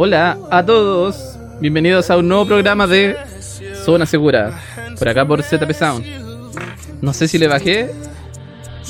[0.00, 3.16] Hola a todos, bienvenidos a un nuevo programa de
[3.84, 4.56] Zona Segura,
[4.96, 6.06] por acá por ZP Sound.
[7.02, 7.90] No sé si le bajé,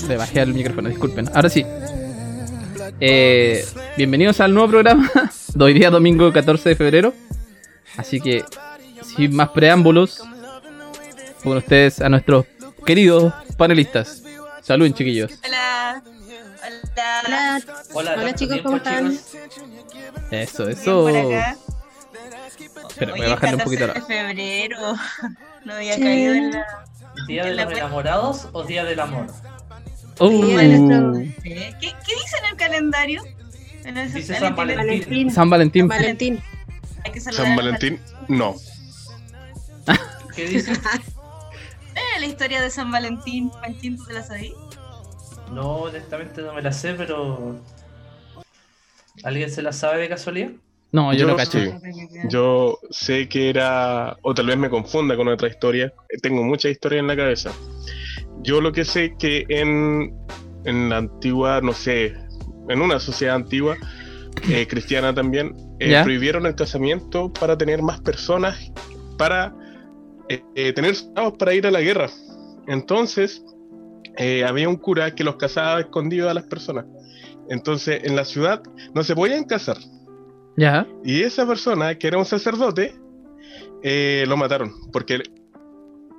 [0.06, 1.30] le bajé al micrófono, disculpen.
[1.32, 1.64] Ahora sí.
[3.00, 3.64] Eh,
[3.96, 5.10] bienvenidos al nuevo programa
[5.54, 7.14] de hoy día domingo 14 de febrero.
[7.96, 8.44] Así que,
[9.16, 10.22] sin más preámbulos,
[11.42, 12.44] con ustedes a nuestros
[12.84, 14.22] queridos panelistas.
[14.60, 15.40] Saluden, chiquillos.
[15.42, 15.67] Hola.
[16.98, 17.60] Hola.
[18.16, 19.16] Hola, chicos, ¿cómo están?
[20.30, 21.02] Eso, eso.
[21.02, 21.56] por acá.
[22.88, 24.06] Espera, voy a bajarle un 14 poquito de la.
[24.06, 24.78] febrero.
[25.64, 26.00] No había Sí.
[26.00, 26.66] caído en la.
[27.26, 29.26] ¿Día de la los enamorados o Día del amor?
[30.20, 33.22] Uh, de ¿Qué, ¿Qué dice en el calendario?
[33.84, 34.86] En el- Dice San Valentín.
[34.86, 35.30] Valentín.
[35.30, 35.88] San Valentín.
[35.88, 36.42] Valentín.
[37.04, 38.54] Hay que San Valentín, no.
[40.34, 40.72] ¿Qué dice?
[41.94, 44.54] Eh, la historia de San Valentín, Panchín, ¿tú te la sabías?
[45.52, 47.56] No, honestamente no me la sé, pero.
[49.24, 50.50] ¿Alguien se la sabe de casualidad?
[50.92, 51.58] No, yo Yo no cacho.
[51.58, 51.70] sí.
[52.30, 57.00] Yo sé que era, o tal vez me confunda con otra historia, tengo mucha historia
[57.00, 57.52] en la cabeza.
[58.42, 60.14] Yo lo que sé es que en,
[60.64, 62.14] en la antigua, no sé,
[62.68, 63.76] en una sociedad antigua,
[64.48, 68.72] eh, cristiana también, eh, prohibieron el casamiento para tener más personas,
[69.18, 69.54] para
[70.28, 72.08] eh, tener soldados para ir a la guerra.
[72.66, 73.42] Entonces,
[74.18, 76.84] eh, había un cura que los casaba escondido a las personas.
[77.48, 78.62] Entonces, en la ciudad
[78.94, 79.78] no se podían casar.
[80.56, 80.86] Ya.
[81.04, 82.94] Y esa persona, que era un sacerdote,
[83.82, 85.22] eh, lo mataron porque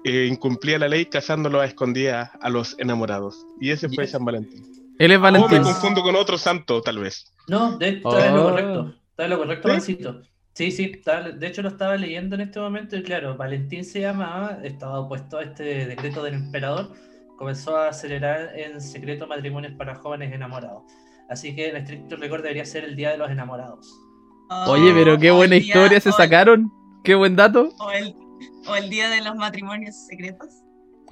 [0.05, 3.45] eh, incumplía la ley casándolo a escondidas a los enamorados.
[3.59, 4.11] Y ese fue Yes.
[4.11, 4.63] San Valentín.
[4.97, 5.63] Él es O me Valentín.
[5.63, 7.33] confundo con otro santo, tal vez.
[7.47, 8.37] No, de, está en Oh.
[8.37, 8.95] lo correcto.
[9.11, 9.71] Está en lo correcto, ¿Sí?
[9.73, 10.21] Vancito.
[10.53, 11.01] Sí, sí,
[11.37, 15.37] de hecho lo estaba leyendo en este momento y claro, Valentín se llamaba, estaba opuesto
[15.37, 16.89] a este decreto del emperador,
[17.39, 20.83] comenzó a acelerar en secreto matrimonios para jóvenes enamorados.
[21.29, 23.97] Así que en estricto rigor debería ser el Día de los Enamorados.
[24.67, 26.71] Oye, pero qué O buena el día- historia se el- sacaron.
[27.03, 27.69] Qué buen dato.
[27.79, 28.13] O el,
[28.67, 30.49] o el día de los matrimonios secretos.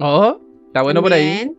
[0.00, 1.50] Oh, está bueno por ahí.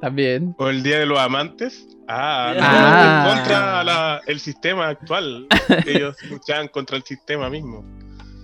[0.00, 0.54] También.
[0.58, 1.86] O el Día de los Amantes.
[2.08, 3.34] Ah, no, Ah.
[3.34, 5.46] contra la- el sistema actual.
[5.86, 7.84] Ellos luchaban contra el sistema mismo.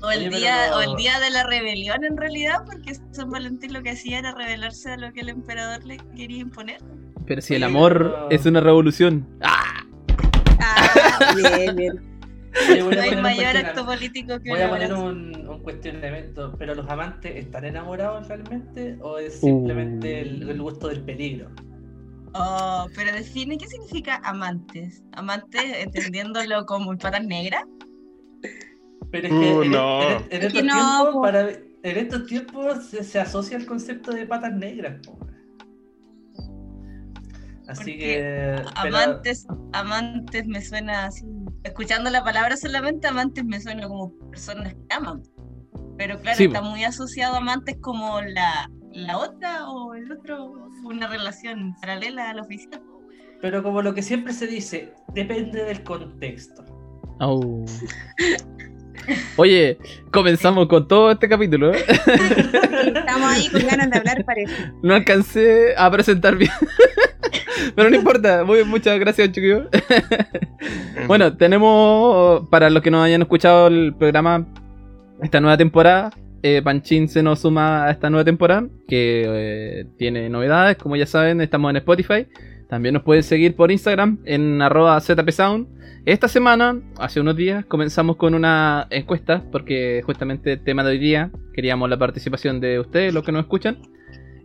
[0.03, 3.73] O el, Oye, día, o el día de la rebelión en realidad, porque San Valentín
[3.73, 6.81] lo que hacía era rebelarse a lo que el emperador le quería imponer.
[7.27, 9.27] Pero si el amor pero- es una revolución.
[9.43, 9.83] ¡Ah!
[10.61, 12.17] Ah, bien, bien.
[12.71, 15.61] Oye, voy No a hay poner un mayor acto político que Voy a poner un
[15.63, 19.47] cuestionamiento, pero los amantes están enamorados realmente o es Uh.
[19.47, 21.51] simplemente el, el gusto del peligro?
[22.35, 25.03] Oh, pero define qué significa amantes.
[25.13, 27.63] Amantes entendiéndolo como patas negras.
[29.23, 30.03] Pero es que Uh, en, no.
[30.03, 31.23] en- en Es estos no, tiempos, po.
[31.23, 35.01] para, en estos tiempos se, se asocia el concepto de patas negras.
[35.07, 35.19] po.
[37.69, 41.25] Así Porque que pero- Amantes, amantes me suena así.
[41.65, 45.23] Escuchando la palabra solamente amantes me suena como personas que aman.
[45.99, 50.69] Pero claro, Sí, está muy asociado a amantes como la, la otra o el otro,
[50.85, 52.81] una relación paralela a la oficial.
[53.41, 56.65] pero como lo que siempre se dice, depende del contexto.
[57.19, 57.65] Au.
[59.37, 59.79] Oye,
[60.11, 61.73] comenzamos con todo este capítulo.
[61.75, 61.85] ¿eh?
[61.89, 64.53] Estamos ahí con ganas de hablar, parece.
[64.83, 66.51] No alcancé a presentar bien.
[67.75, 68.45] Pero no importa.
[68.45, 69.65] Muy, muchas gracias, chiquillos.
[71.07, 74.45] Bueno, tenemos, para los que no hayan escuchado el programa,
[75.23, 76.11] esta nueva temporada.
[76.43, 81.07] eh, Panchín se nos suma a esta nueva temporada, que eh, tiene novedades, como ya
[81.07, 82.27] saben, estamos en Spotify.
[82.69, 85.69] También nos pueden seguir por Instagram en arroba ZPSound.
[86.05, 90.99] Esta semana, hace unos días, comenzamos con una encuesta, porque justamente el tema de hoy
[90.99, 93.79] día queríamos la participación de ustedes, los que nos escuchan.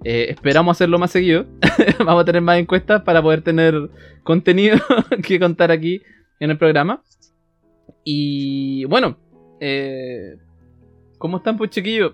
[0.03, 1.45] Eh, esperamos hacerlo más seguido.
[1.99, 3.89] Vamos a tener más encuestas para poder tener
[4.23, 4.77] contenido
[5.27, 6.01] que contar aquí
[6.39, 7.03] en el programa.
[8.03, 9.17] Y bueno,
[9.59, 10.37] eh,
[11.17, 12.13] ¿cómo están, pues chiquillos?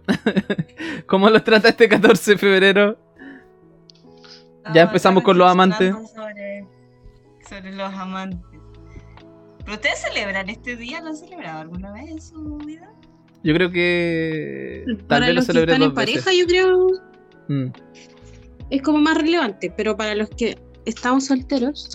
[1.06, 3.07] ¿Cómo los trata este 14 de febrero?
[4.74, 5.94] Ya Ah, empezamos con los amantes.
[6.16, 6.66] Sobre,
[7.50, 8.40] sobre los amantes.
[9.60, 11.02] ¿Pero ustedes celebran este día?
[11.02, 12.90] ¿Lo han celebrado alguna vez en su vida?
[13.44, 16.24] Yo creo que tal Para vez lo los que celebré están en dos veces.
[16.24, 16.88] pareja, yo creo
[17.50, 17.72] Mm.
[18.72, 21.90] es como más relevante, pero para los que estamos solteros,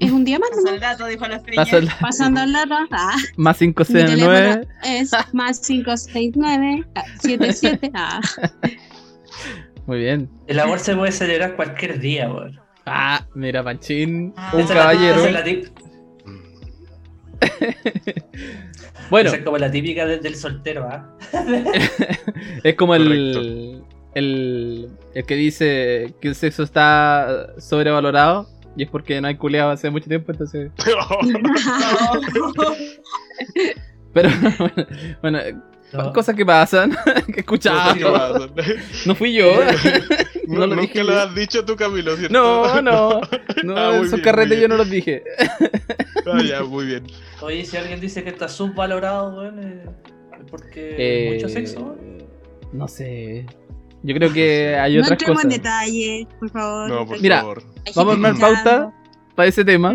[0.00, 0.70] es un día más, Pasó ¿no?
[0.70, 1.78] el dato, dijo la Pasa estrella.
[1.78, 4.40] el- Pasando el dato, ah, Más mi 569.
[4.40, 7.90] teléfono es más 569 ah, 77.
[7.94, 8.20] Ah,
[9.86, 10.28] Muy bien.
[10.46, 12.60] El amor se puede celebrar cualquier día, weón.
[12.86, 14.52] Ah, mira, Panchín, Ah.
[14.54, 15.30] un caballero.
[15.30, 15.44] la
[19.10, 21.14] Bueno, esa es como la típica del, del soltero, ¿ah?
[22.64, 23.82] es como el,
[24.14, 29.70] el, el que dice que el sexo está sobrevalorado y es porque no hay culeado
[29.70, 30.70] hace mucho tiempo, entonces...
[34.14, 34.28] Pero
[35.22, 35.38] bueno,
[35.92, 36.12] No.
[36.12, 36.96] cosas que pasan,
[37.34, 37.94] que escuchaba.
[37.94, 38.50] Cosas.
[39.06, 39.46] No fui yo.
[40.48, 41.20] No, No lo nunca dije lo yo.
[41.20, 42.32] has dicho tú, Camilo, ¿cierto?
[42.34, 43.20] No, no.
[43.64, 45.22] No, Ah, esos bien, carretes yo no los dije.
[46.26, 47.04] Ah, ya, muy bien.
[47.40, 49.84] Oye, si alguien dice que está subvalorado, weón, eh,
[50.44, 52.24] es porque Eh, mucho sexo, weón.
[52.72, 53.46] No sé.
[54.02, 55.62] Yo creo que hay no otras entremos en cosas.
[55.62, 56.88] detalle, por favor.
[56.90, 57.62] No, por Mira, favor.
[57.94, 58.92] Vamos a armar pauta
[59.36, 59.94] para ese tema.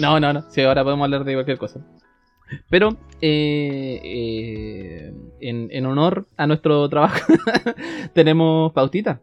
[0.00, 0.44] no, no, no.
[0.50, 1.80] Sí, ahora podemos hablar de cualquier cosa.
[2.70, 7.32] Pero eh, eh, en, en honor a nuestro trabajo
[8.14, 9.20] tenemos pautita.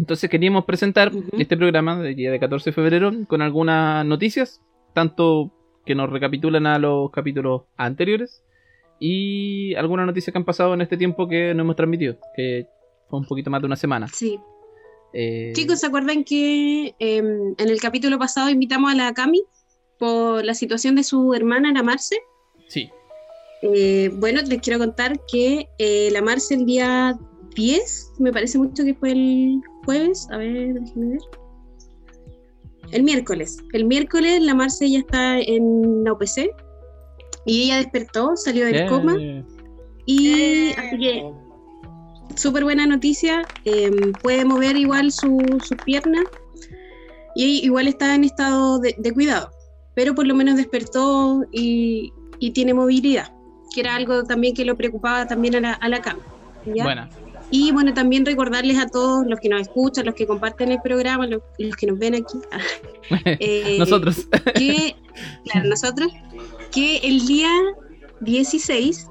[0.00, 4.62] Entonces queríamos presentar este programa del día de 14 de febrero con algunas noticias,
[4.94, 5.52] tanto
[5.84, 8.42] que nos recapitulan a los capítulos anteriores
[8.98, 12.66] y algunas noticias que han pasado en este tiempo que no hemos transmitido, que
[13.08, 14.08] fue un poquito más de una semana.
[14.08, 14.38] Sí.
[15.12, 19.42] Eh, Chicos, ¿se acuerdan que em, en el capítulo pasado invitamos a la Cami
[20.00, 22.16] por la situación de su hermana, la Marce?
[22.68, 22.90] Sí,
[23.62, 27.16] Eh, bueno, les quiero contar que eh, la Marce el día
[27.54, 31.20] 10, me parece mucho que fue el jueves, a ver, déjenme ver.
[32.92, 33.58] El miércoles.
[33.74, 36.48] El miércoles la Marce ya está en la OPC
[37.44, 39.14] y ella despertó, salió del coma
[40.06, 41.30] y así que
[42.36, 43.42] súper buena noticia.
[43.66, 43.90] eh,
[44.22, 46.24] puede mover igual su, sus piernas
[47.36, 49.50] y igual está en estado de, de cuidado,
[49.94, 53.32] pero por lo menos despertó y, y tiene movilidad,
[53.74, 56.22] que era algo también que lo preocupaba también a la, a la cama.
[57.52, 61.26] Y bueno, también recordarles a todos los que nos escuchan, los que comparten el programa,
[61.26, 62.38] los, los que nos ven aquí,
[63.24, 64.28] eh, Nosotros.
[64.54, 64.94] que,
[65.44, 66.12] claro, nosotros,
[66.70, 67.50] que el día
[68.20, 69.08] 16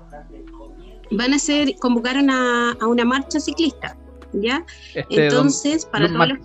[1.12, 3.98] van a ser, convocaron a, a una marcha ciclista,
[4.32, 4.66] ¿ya?
[4.96, 6.40] Este Entonces, para todos los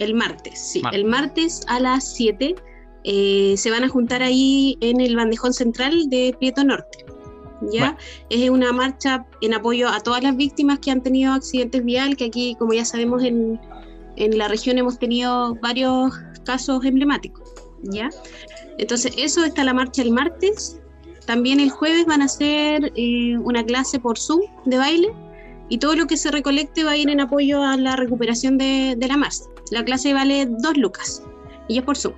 [0.00, 0.82] el martes, sí.
[0.82, 1.00] Martes.
[1.00, 2.56] El martes a las 7
[3.04, 7.04] eh, se van a juntar ahí en el bandejón central de Prieto Norte.
[7.72, 7.96] ¿Ya?
[8.28, 12.26] Es una marcha en apoyo a todas las víctimas que han tenido accidentes vial, que
[12.26, 13.58] aquí, como ya sabemos, en,
[14.16, 16.12] en la región hemos tenido varios
[16.44, 17.48] casos emblemáticos.
[17.84, 18.10] ¿Ya?
[18.78, 20.80] Entonces, eso está la marcha el martes.
[21.26, 25.08] También el jueves van a hacer eh, una clase por Zoom de baile
[25.70, 28.94] y todo lo que se recolecte va a ir en apoyo a la recuperación de,
[28.98, 29.44] de la marcha.
[29.70, 31.22] La clase vale dos lucas
[31.68, 32.14] y es por Zoom.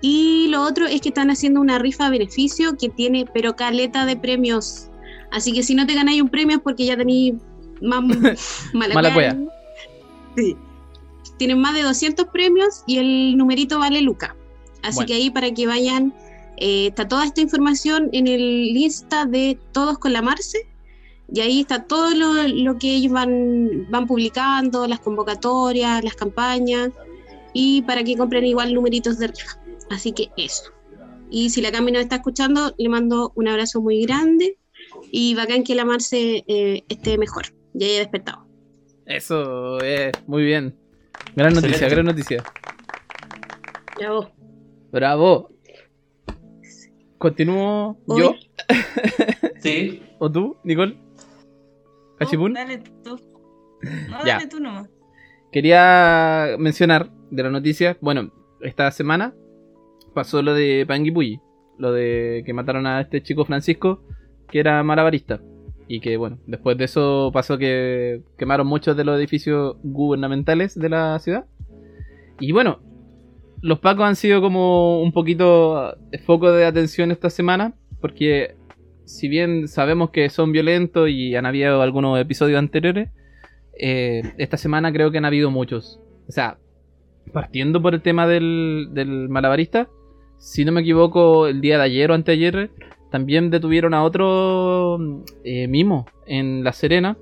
[0.00, 4.06] Y lo otro es que están haciendo una rifa a beneficio que tiene pero caleta
[4.06, 4.88] de premios.
[5.30, 7.34] Así que si no te ganáis un premio es porque ya tenéis
[7.82, 8.02] más
[8.72, 9.36] mala, Mala cueva.
[10.36, 10.56] Sí.
[11.36, 14.34] Tienen más de 200 premios y el numerito vale luca.
[14.82, 15.06] Así Bueno.
[15.08, 16.14] que ahí para que vayan,
[16.56, 20.58] eh, está toda esta información en el lista de Todos con la Marce.
[21.32, 26.90] Y ahí está todo lo, lo que ellos van, van publicando, las convocatorias, las campañas,
[27.52, 29.58] y para que compren igual numeritos de rifa.
[29.90, 30.72] Así que eso.
[31.30, 34.58] Y si la Cami nos está escuchando, le mando un abrazo muy grande
[35.12, 38.46] y bacán que la Marce eh, esté mejor y haya despertado.
[39.06, 40.74] Eso, eh, muy bien.
[41.36, 41.94] Gran noticia, Excelente.
[41.94, 42.44] gran noticia.
[43.98, 44.30] Bravo.
[44.92, 45.50] Bravo.
[47.18, 48.34] Continúo Hoy- yo
[49.62, 50.98] Sí, o tú, Nicole.
[52.18, 52.52] Cachipún.
[52.52, 53.18] No, dale tú.
[54.08, 54.34] No, Ya.
[54.36, 54.88] dale tú nomás.
[55.52, 59.34] Quería mencionar de la noticia, bueno, esta semana
[60.18, 61.40] pasó lo de Panguipulli,
[61.78, 64.02] lo de que mataron a este chico Francisco,
[64.50, 65.40] que era malabarista.
[65.86, 70.88] Y que bueno, después de eso pasó que quemaron muchos de los edificios gubernamentales de
[70.88, 71.46] la ciudad.
[72.40, 72.80] Y bueno,
[73.62, 78.56] los pacos han sido como un poquito eh, foco de atención esta semana, porque
[79.04, 83.10] si bien sabemos que son violentos y han habido algunos episodios anteriores,
[83.78, 86.00] eh, esta semana creo que han habido muchos.
[86.28, 86.58] O sea,
[87.32, 89.88] partiendo por el tema del, del malabarista,
[90.38, 92.70] si no me equivoco, el día de ayer o anteayer,
[93.10, 94.98] también detuvieron a otro
[95.44, 97.16] eh, mimo en La Serena.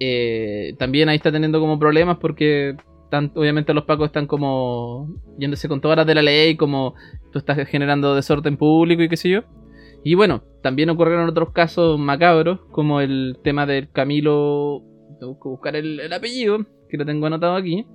[0.00, 2.76] Eh, también ahí está teniendo como problemas porque
[3.34, 6.94] obviamente los pacos están como yéndose con todas las de la ley, como
[7.32, 9.40] tú estás generando desorden público y qué sé yo.
[10.04, 14.82] Y bueno, también ocurrieron otros casos macabros, como el tema del Camilo.
[15.18, 17.86] Tengo que buscar el, el apellido, que lo tengo anotado aquí.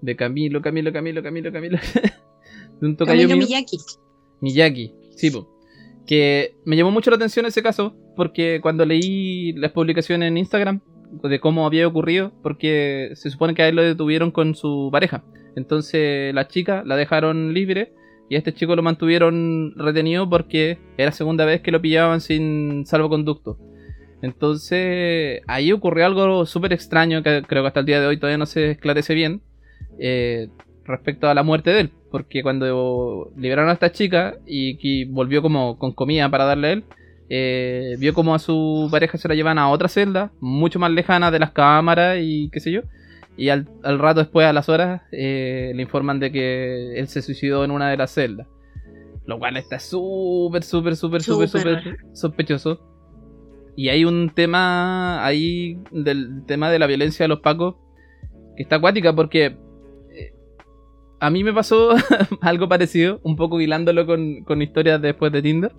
[0.00, 1.78] De Camilo, Camilo, Camilo, Camilo, Camilo.
[2.80, 3.36] de un tocayo mío.
[3.36, 3.78] Miyaki.
[4.40, 5.48] Miyaki, sí, po.
[6.06, 10.80] Que me llamó mucho la atención ese caso, porque cuando leí las publicaciones en Instagram
[11.22, 15.24] de cómo había ocurrido, porque se supone que a él lo detuvieron con su pareja.
[15.56, 17.92] Entonces la chica la dejaron libre
[18.28, 22.86] y a este chico lo mantuvieron retenido porque era segunda vez que lo pillaban sin
[22.86, 23.58] salvoconducto.
[24.22, 28.38] Entonces ahí ocurrió algo súper extraño que creo que hasta el día de hoy todavía
[28.38, 29.42] no se esclarece bien.
[29.98, 30.48] Eh,
[30.90, 31.90] respecto a la muerte de él.
[32.10, 36.72] Porque cuando liberaron a esta chica y que volvió como con comida para darle a
[36.72, 36.84] él,
[37.28, 41.30] eh, vio como a su pareja se la llevan a otra celda, mucho más lejana
[41.30, 42.82] de las cámaras y qué sé yo.
[43.36, 47.22] Y al, al rato después, a las horas, eh, le informan de que él se
[47.22, 48.46] suicidó en una de las celdas.
[49.24, 51.96] Lo cual está súper, súper, súper, súper, Súper.
[52.12, 52.80] sospechoso.
[53.76, 57.76] Y hay un tema ahí del tema de la violencia de los pacos
[58.56, 59.56] que está acuática porque
[61.20, 61.90] a mí me pasó
[62.40, 65.72] algo parecido, un poco hilándolo con, historias después de Tinder.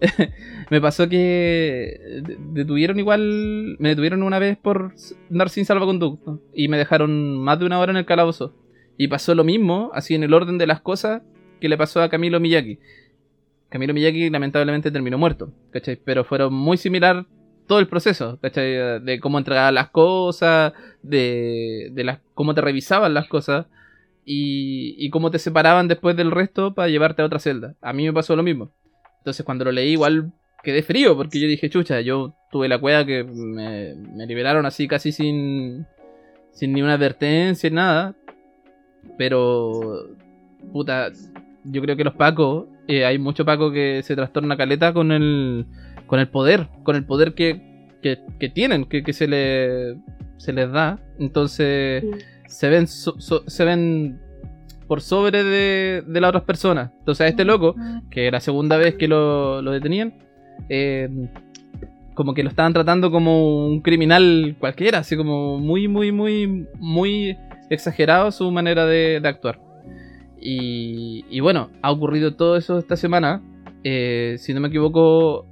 [0.70, 4.94] me pasó que de- detuvieron igual, me detuvieron una vez por
[5.30, 8.54] andar sin salvoconducto y me dejaron más de una hora en el calabozo.
[8.96, 11.22] Y pasó lo mismo, así en el orden de las cosas,
[11.60, 12.78] que le pasó a Camilo Miyagi.
[13.68, 16.00] Camilo Miyagi lamentablemente terminó muerto, ¿cachai?
[16.02, 17.26] Pero fueron muy similar
[17.66, 19.02] todo el proceso, ¿cachai?
[19.02, 20.72] De cómo entregaban las cosas,
[21.02, 23.66] de, de las, cómo te revisaban las cosas
[24.26, 27.76] y, y cómo te separaban después del resto para llevarte a otra celda.
[27.80, 28.72] A mí me pasó lo mismo.
[29.18, 33.06] Entonces cuando lo leí igual quedé frío porque yo dije, chucha, yo tuve la cueva
[33.06, 35.86] que me, me liberaron así casi sin,
[36.52, 38.16] sin ni una advertencia, nada.
[39.16, 40.08] Pero,
[40.72, 41.12] puta,
[41.64, 45.66] yo creo que los pacos, eh, hay mucho paco que se trastorna caleta con el,
[46.08, 47.60] con el poder, con el poder que,
[48.02, 49.96] que, que tienen, que, que se, le,
[50.36, 50.98] se les da.
[51.20, 52.02] Entonces.
[52.48, 54.20] Se ven, so- so- se ven
[54.86, 56.90] por sobre de, de las otras personas.
[56.98, 57.74] Entonces a este loco,
[58.10, 60.14] que era la segunda vez que lo, lo detenían,
[60.68, 61.08] eh,
[62.14, 67.36] como que lo estaban tratando como un criminal cualquiera, así como muy, muy, muy, muy
[67.68, 69.60] exagerado su manera de, de actuar.
[70.40, 73.42] Y, y bueno, ha ocurrido todo eso esta semana.
[73.84, 75.46] Eh, si no me equivoco,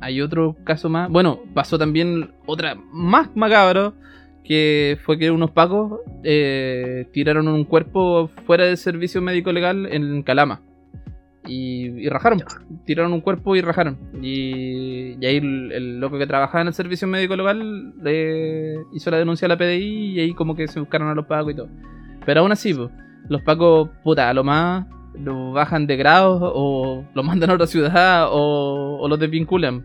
[0.00, 1.10] hay otro caso más.
[1.10, 3.94] Bueno, pasó también otra más macabro,
[4.44, 10.22] que fue que unos pacos eh, tiraron un cuerpo fuera del servicio médico legal en
[10.22, 10.62] Calama.
[11.46, 12.42] Y, y rajaron.
[12.84, 13.98] Tiraron un cuerpo y rajaron.
[14.22, 19.10] Y, y ahí el, el loco que trabajaba en el servicio médico legal le hizo
[19.10, 21.56] la denuncia a la PDI y ahí como que se buscaron a los pacos y
[21.56, 21.68] todo.
[22.26, 22.74] Pero aún así,
[23.28, 27.66] los pacos, puta, a lo más lo bajan de grado o lo mandan a otra
[27.66, 29.84] ciudad o, o los desvinculan.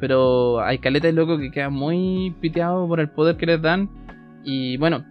[0.00, 3.88] Pero hay caletas locos que quedan muy piteados por el poder que les dan.
[4.44, 5.04] Y bueno,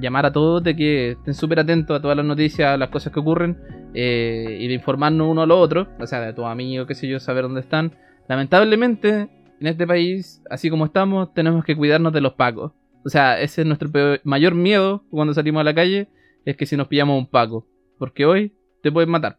[0.00, 3.12] llamar a todos de que estén súper atentos a todas las noticias, a las cosas
[3.12, 3.58] que ocurren
[3.94, 7.08] eh, y de informarnos uno a lo otro, o sea, de tus amigos, qué sé
[7.08, 7.92] yo, saber dónde están.
[8.28, 9.28] Lamentablemente,
[9.60, 12.72] en este país, así como estamos, tenemos que cuidarnos de los pacos.
[13.04, 16.08] O sea, ese es nuestro peor- mayor miedo cuando salimos a la calle,
[16.44, 17.66] es que si nos pillamos un paco,
[17.98, 19.38] porque hoy te pueden matar.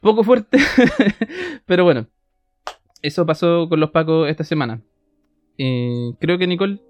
[0.00, 0.58] Poco fuerte,
[1.66, 2.06] pero bueno,
[3.02, 4.82] eso pasó con los pacos esta semana.
[5.58, 6.80] Eh, creo que Nicole,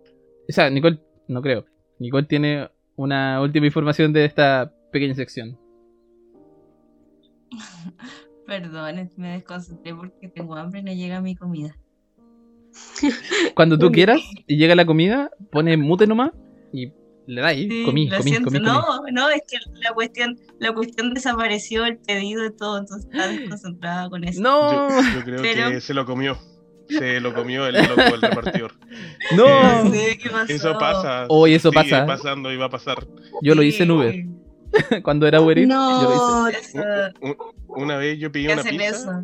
[0.48, 1.64] o sea, Nicole, no creo,
[1.98, 5.58] Nicole tiene una última información de esta pequeña sección.
[8.46, 11.76] Perdón, me desconcentré porque tengo hambre y no llega mi comida.
[13.54, 16.30] Cuando tú quieras y llega la comida, pone mute nomás
[16.72, 16.92] y
[17.28, 18.50] le da ahí, Sí, comí, lo comí, siento.
[18.50, 18.82] comí, No,
[19.12, 24.08] no, es que la cuestión, la cuestión desapareció, el pedido de todo, entonces estaba desconcentrada
[24.10, 24.40] con eso.
[24.40, 26.38] No, Yo, yo creo Pero- que se lo comió.
[26.88, 28.72] Se lo comió el loco del repartidor.
[29.36, 29.84] no.
[29.84, 30.50] No sé qué pasó.
[30.52, 31.26] Eso pasa.
[31.28, 32.06] Hoy eso sigue pasa.
[32.06, 33.06] pasando y va a pasar.
[33.42, 34.14] Yo lo hice en Uber.
[35.02, 36.78] Cuando era Uber yo lo hice.
[36.78, 36.82] No,
[37.28, 37.36] Eso,
[37.68, 39.22] Una vez yo pedí ¿qué una pizza eso?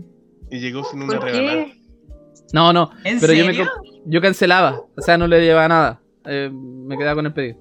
[0.50, 1.66] y llegó sin una ¿por rebanada.
[2.52, 3.56] No, no, ¿En pero yo me
[4.06, 6.00] yo cancelaba, o sea, no le llevaba nada.
[6.26, 7.58] Eh, me quedaba con el pedido.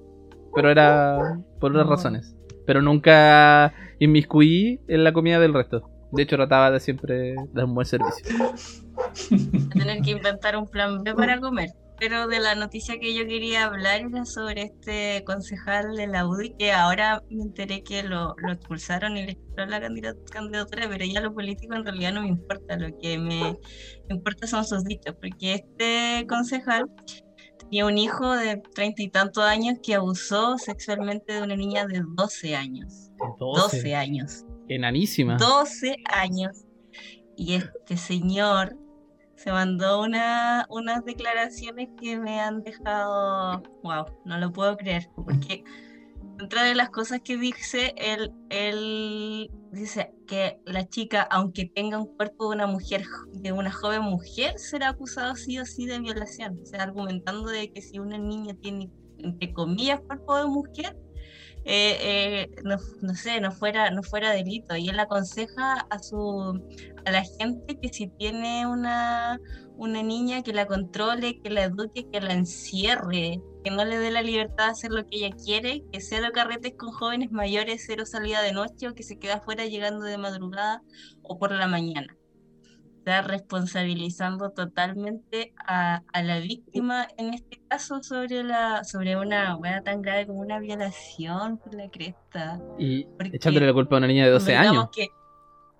[0.54, 2.34] Pero era por otras razones.
[2.66, 5.90] Pero nunca inmiscuí en la comida del resto.
[6.12, 8.24] De hecho, trataba de siempre dar un buen servicio.
[9.74, 11.70] tener que inventar un plan B para comer.
[11.98, 16.54] Pero de la noticia que yo quería hablar era sobre este concejal de la UDI
[16.58, 21.04] que ahora me enteré que lo, lo expulsaron y le quitaron la candida- candidatura, pero
[21.04, 23.58] ya lo político en realidad no me importa, lo que me
[24.08, 26.86] importa son sus dichos, porque este concejal
[27.64, 32.02] tenía un hijo de treinta y tantos años que abusó sexualmente de una niña de
[32.04, 33.10] 12 años.
[33.38, 34.44] 12 años.
[34.68, 35.36] Enanísima.
[35.36, 36.64] 12 años.
[37.36, 38.76] Y este señor
[39.36, 45.64] se mandó una, unas declaraciones que me han dejado, wow, no lo puedo creer, porque
[46.36, 52.14] dentro de las cosas que dice, él, él dice que la chica, aunque tenga un
[52.16, 56.58] cuerpo de una mujer, de una joven mujer, será acusada sí o sí de violación,
[56.62, 60.96] o sea, argumentando de que si una niña tiene, entre comillas, cuerpo de mujer,
[61.64, 64.76] eh, eh, no, no sé, no fuera, no fuera delito.
[64.76, 66.60] Y él aconseja a su
[67.04, 69.38] a la gente que si tiene una,
[69.76, 74.10] una niña que la controle, que la eduque, que la encierre, que no le dé
[74.10, 78.06] la libertad de hacer lo que ella quiere, que cero carretes con jóvenes mayores, cero
[78.06, 80.82] salida de noche o que se queda afuera llegando de madrugada
[81.22, 82.16] o por la mañana.
[83.06, 89.82] Está responsabilizando totalmente a, a la víctima, en este caso sobre, la, sobre una hueá
[89.82, 92.58] tan grave como una violación por la cresta.
[92.78, 94.90] Y Porque echándole la culpa a una niña de 12 Convengamos años.
[94.96, 95.08] que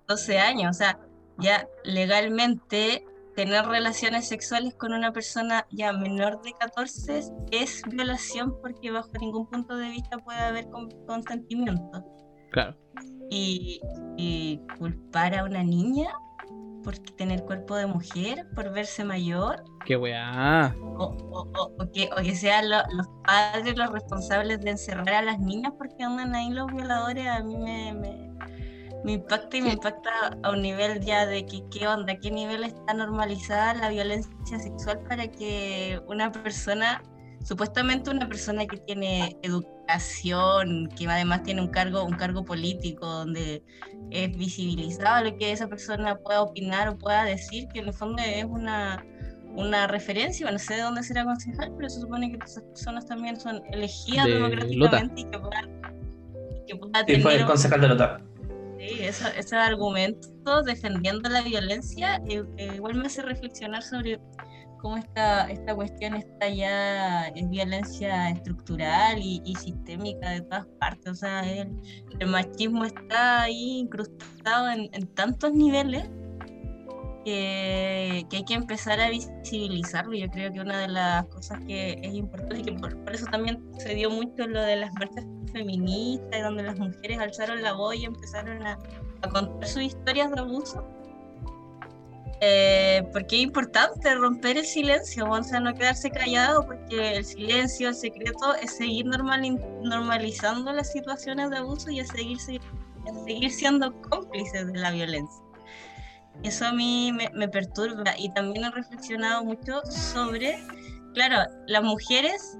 [0.07, 0.99] 12 años, o sea,
[1.39, 3.03] ya legalmente
[3.35, 9.47] tener relaciones sexuales con una persona ya menor de 14 es violación porque bajo ningún
[9.49, 12.05] punto de vista puede haber con- consentimiento.
[12.51, 12.77] Claro.
[13.31, 13.81] Y,
[14.15, 16.13] y culpar a una niña
[16.85, 20.73] por tener cuerpo de mujer, por verse mayor, Qué weá.
[20.97, 25.21] o, o- o- o que, que sean lo- los padres los responsables de encerrar a
[25.23, 28.31] las niñas porque andan ahí los violadores, a mí me, me,
[29.03, 30.09] me impacta y me impacta
[30.43, 35.01] a un nivel ya de que qué onda, qué nivel está normalizada la violencia sexual
[35.09, 37.01] para que una persona,
[37.45, 43.63] supuestamente una persona que tiene educación, que además tiene un cargo, un cargo político donde
[44.11, 48.21] es visibilizado lo que esa persona pueda opinar o pueda decir, que en el fondo
[48.21, 49.05] es una
[49.57, 53.39] una referencia, no sé de dónde será concejal, pero se supone que esas personas también
[53.39, 55.69] son elegidas De democráticamente y que puedan,
[56.67, 58.21] que puedan Y fue tener el concejal de Lota.
[58.77, 64.19] sí, eso- esos argumentos defendiendo la violencia, eh, eh, igual me hace reflexionar sobre
[64.85, 71.11] cómo esta, esta cuestión está ya es violencia estructural y, y sistémica de todas partes.
[71.11, 76.07] O sea, el, machismo está ahí incrustado en, tantos niveles
[77.25, 80.13] que, hay que empezar a visibilizarlo.
[80.13, 83.63] Yo creo que una de las cosas que es importante y que por, eso también
[83.79, 88.05] se dio mucho lo de las marchas feministas, donde las mujeres alzaron la voz y
[88.05, 88.77] empezaron a,
[89.23, 90.87] a contar sus historias de abuso.
[92.47, 97.89] Eh, porque es importante romper el silencio, o sea, no quedarse callado, porque el silencio,
[97.89, 103.23] el secreto, es seguir normali- normalizando las situaciones de abuso y a seguir, se- a
[103.25, 105.43] seguir siendo cómplices de la violencia.
[106.43, 110.63] Eso a mí me, me perturba y también he reflexionado mucho sobre,
[111.15, 112.59] claro, las mujeres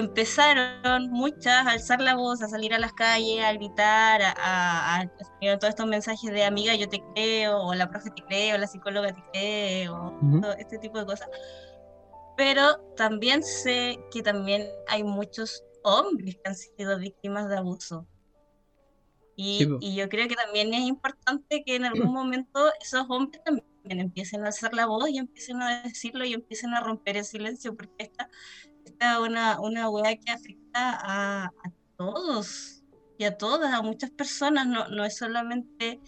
[0.00, 5.08] empezaron muchas a alzar la voz, a salir a las calles, a gritar, a, a,
[5.58, 9.14] todos estos mensajes de amiga yo te creo, o la profe te creo, la psicóloga
[9.14, 11.28] te creo, todo este tipo de cosas.
[12.36, 18.06] Pero también sé que también hay muchos hombres que han sido víctimas de abuso.
[19.36, 23.42] Y, Sí, y yo creo que también es importante que en algún momento esos hombres
[23.44, 27.24] también empiecen a alzar la voz y empiecen a decirlo y empiecen a romper el
[27.24, 28.28] silencio, porque esta,
[29.20, 32.82] una, una weá que afecta a, a todos
[33.18, 36.00] y a todas, a muchas personas, no, no es solamente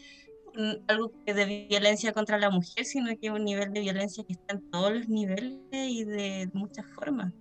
[0.89, 4.35] algo que de violencia contra la mujer, sino que es un nivel de violencia que
[4.35, 7.33] está en todos los niveles y de muchas formas.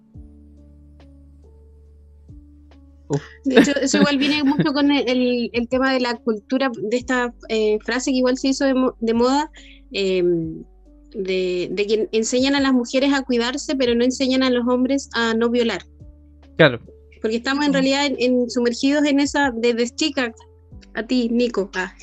[3.44, 7.34] De hecho, eso igual viene mucho con el, el- tema de la cultura, de esta
[7.50, 9.52] eh, frase que igual se hizo de, mo- de moda,
[9.92, 10.24] eh,
[11.14, 15.10] de, de que enseñan a las mujeres a cuidarse, pero no enseñan a los hombres
[15.14, 15.84] a no violar.
[16.58, 16.80] Claro.
[17.22, 20.34] Porque estamos en realidad en- en- sumergidos en esa, desde chica,
[20.96, 21.94] a ti, Nico, ah,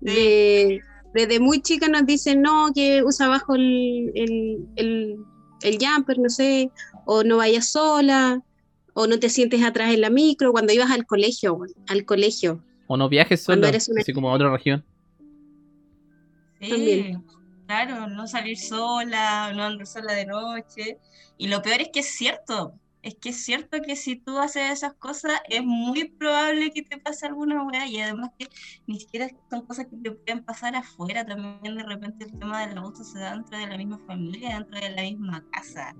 [0.00, 0.80] de-
[1.12, 5.16] desde muy chica nos dicen, no, que usa abajo el, el, el,
[5.62, 6.70] el jumper, no sé,
[7.06, 8.42] o no vayas sola,
[8.94, 12.62] o no te sientes atrás en la micro, cuando ibas al colegio, al colegio.
[12.86, 14.84] O no viajes solo, una- así como a otra región.
[16.60, 17.22] Sí, También.
[17.66, 20.98] Claro, no salir sola, no andar sola de noche.
[21.38, 24.70] Y lo peor es que es cierto, es que es cierto que si tú haces
[24.70, 28.48] esas cosas es muy probable que te pase alguna weá y además que
[28.86, 32.78] ni siquiera son cosas que te pueden pasar afuera, también de repente el tema del
[32.78, 35.94] abuso se da dentro de la misma familia, dentro de la misma casa.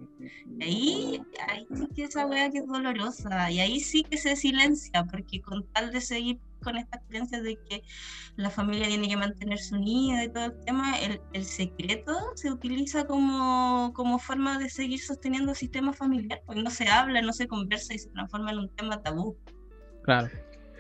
[0.61, 5.05] Y ahí, sí que esa weá que es dolorosa y ahí sí que se silencia
[5.05, 7.83] porque con tal de seguir con estas creencias de que
[8.37, 13.07] la familia tiene que mantenerse unida y todo el tema, el, el secreto se utiliza
[13.07, 17.47] como, como forma de seguir sosteniendo el sistema familiar, porque no se habla, no se
[17.47, 19.37] conversa y se transforma en un tema tabú.
[20.03, 20.29] Claro.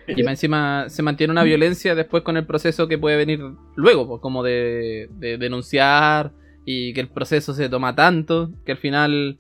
[0.07, 3.41] Y más encima se mantiene una violencia después con el proceso que puede venir
[3.75, 6.33] luego, pues, como de, de denunciar
[6.67, 9.39] y que el proceso se toma tanto que al final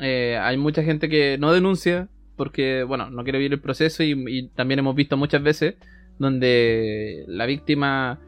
[0.00, 4.12] eh, hay mucha gente que no denuncia porque, bueno, no quiere vivir el proceso y,
[4.28, 5.74] y también hemos visto muchas veces
[6.18, 8.20] donde la víctima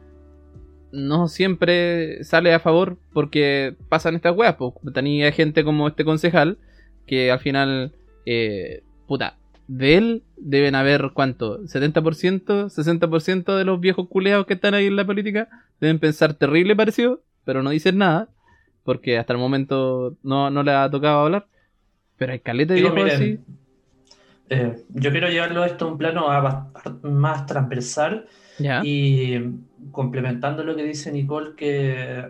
[0.91, 6.57] no siempre sale a favor porque pasan estas weas, pues tenía gente como este concejal
[7.05, 7.93] que al final,
[8.25, 11.59] eh, puta, de él deben haber, ¿cuánto?
[11.63, 12.69] ¿70%?
[12.69, 15.49] ¿60% de los viejos culeados que están ahí en la política?
[15.79, 18.29] Deben pensar terrible parecido, pero no dicen nada,
[18.83, 21.47] porque hasta el momento no, no le ha tocado hablar.
[22.17, 23.39] Pero hay caleta de viejos así.
[24.49, 26.71] Eh, yo quiero llevarlo esto a un plano a-
[27.03, 28.27] más transversal
[28.59, 28.81] Ya.
[28.83, 29.39] y
[29.91, 32.23] complementando lo que dice Nicole, que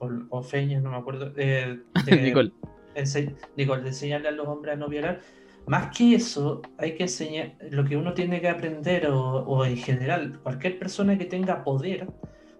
[0.00, 2.52] o, o Feña, no me acuerdo, eh, de- Nicole.
[2.94, 5.20] ense- Nicole, de enseñarle a los hombres a no violar.
[5.66, 9.76] Más que eso, hay que enseñar lo que uno tiene que aprender, o, o en
[9.76, 12.06] general, cualquier persona que tenga poder,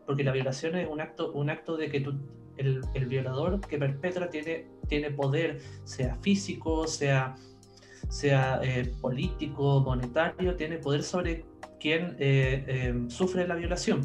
[0.04, 2.14] porque la violación es un acto, un acto de que tú,
[2.58, 7.34] el, el violador que perpetra tiene, tiene poder, sea físico, sea,
[8.08, 11.44] sea eh, político, monetario, tiene poder sobre
[11.80, 14.00] quien eh, eh, sufre la violación.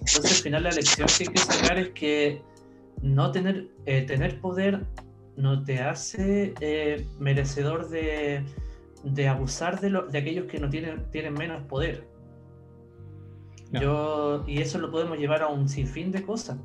[0.00, 2.42] Entonces, al final, la lección que hay que sacar es que
[3.02, 4.84] no tener, eh, tener poder
[5.36, 6.54] no te hace
[7.18, 8.44] merecedor de,
[9.04, 12.06] de abusar de, lo- de aquellos que no tienen, tienen menos poder.
[13.70, 13.80] No.
[13.80, 16.58] Yo, y eso lo podemos llevar a un sinfín de cosas.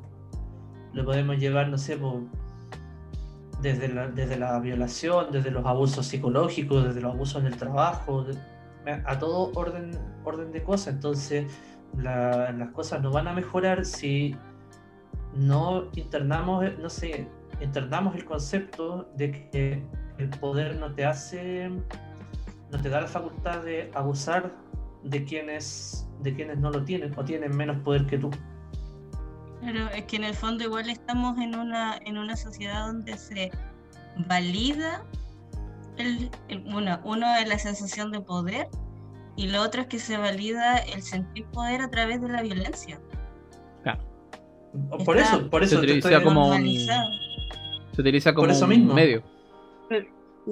[0.92, 2.22] Lo podemos llevar, no sé, po,
[3.60, 8.24] desde, la, desde la violación, desde los abusos psicológicos, desde los abusos en el trabajo,
[9.04, 9.90] a todo orden,
[10.24, 10.94] orden de cosas.
[10.94, 11.50] Entonces,
[11.96, 14.36] la- las cosas no van a mejorar si
[15.34, 17.26] no internamos, no sé,
[17.60, 19.82] internamos el concepto de que
[20.18, 21.70] el poder no te hace,
[22.70, 24.52] no te da la facultad de abusar
[25.04, 28.30] de quienes, de quienes no lo tienen o tienen menos poder que tú.
[29.60, 33.50] Pero es que en el fondo igual estamos en una, en una sociedad donde se
[34.26, 35.04] valida
[35.96, 38.68] el, el- una, uno es la sensación de poder
[39.36, 43.00] y lo otro es que se valida el sentir poder a través de la violencia.
[45.04, 47.08] Por Está- eso, por Se eso te utiliza como un- Normalizado.
[47.94, 48.94] Se utiliza como eso un mismo.
[48.94, 49.22] medio.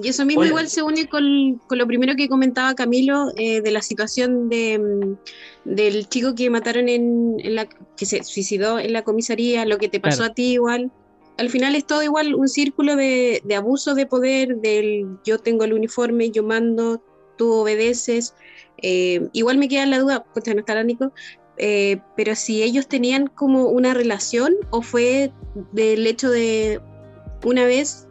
[0.01, 3.71] Y eso mismo igual se une con, con lo primero que comentaba Camilo eh, de
[3.71, 8.93] la situación de, mm, del chico que mataron en, en la que se suicidó en
[8.93, 10.31] la comisaría, lo que te pasó Claro.
[10.31, 10.91] a ti igual.
[11.37, 15.63] Al final es todo igual un círculo de, de abuso de poder, del yo tengo
[15.63, 17.01] el uniforme, yo mando,
[17.37, 18.33] tú obedeces.
[18.81, 21.11] Eh, igual me queda la duda, pues no está la Nico,
[21.57, 25.31] eh, pero si ellos tenían como una relación o fue
[25.71, 26.79] del hecho de
[27.43, 28.06] una vez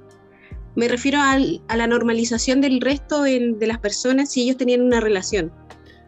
[0.76, 4.82] me refiero al- a la normalización del resto del- de las personas si ellos tenían
[4.82, 5.50] una relación.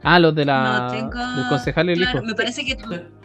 [0.05, 2.27] Ah, los de la, No tengo del concejal y el claro, hijo.
[2.27, 2.77] me parece que,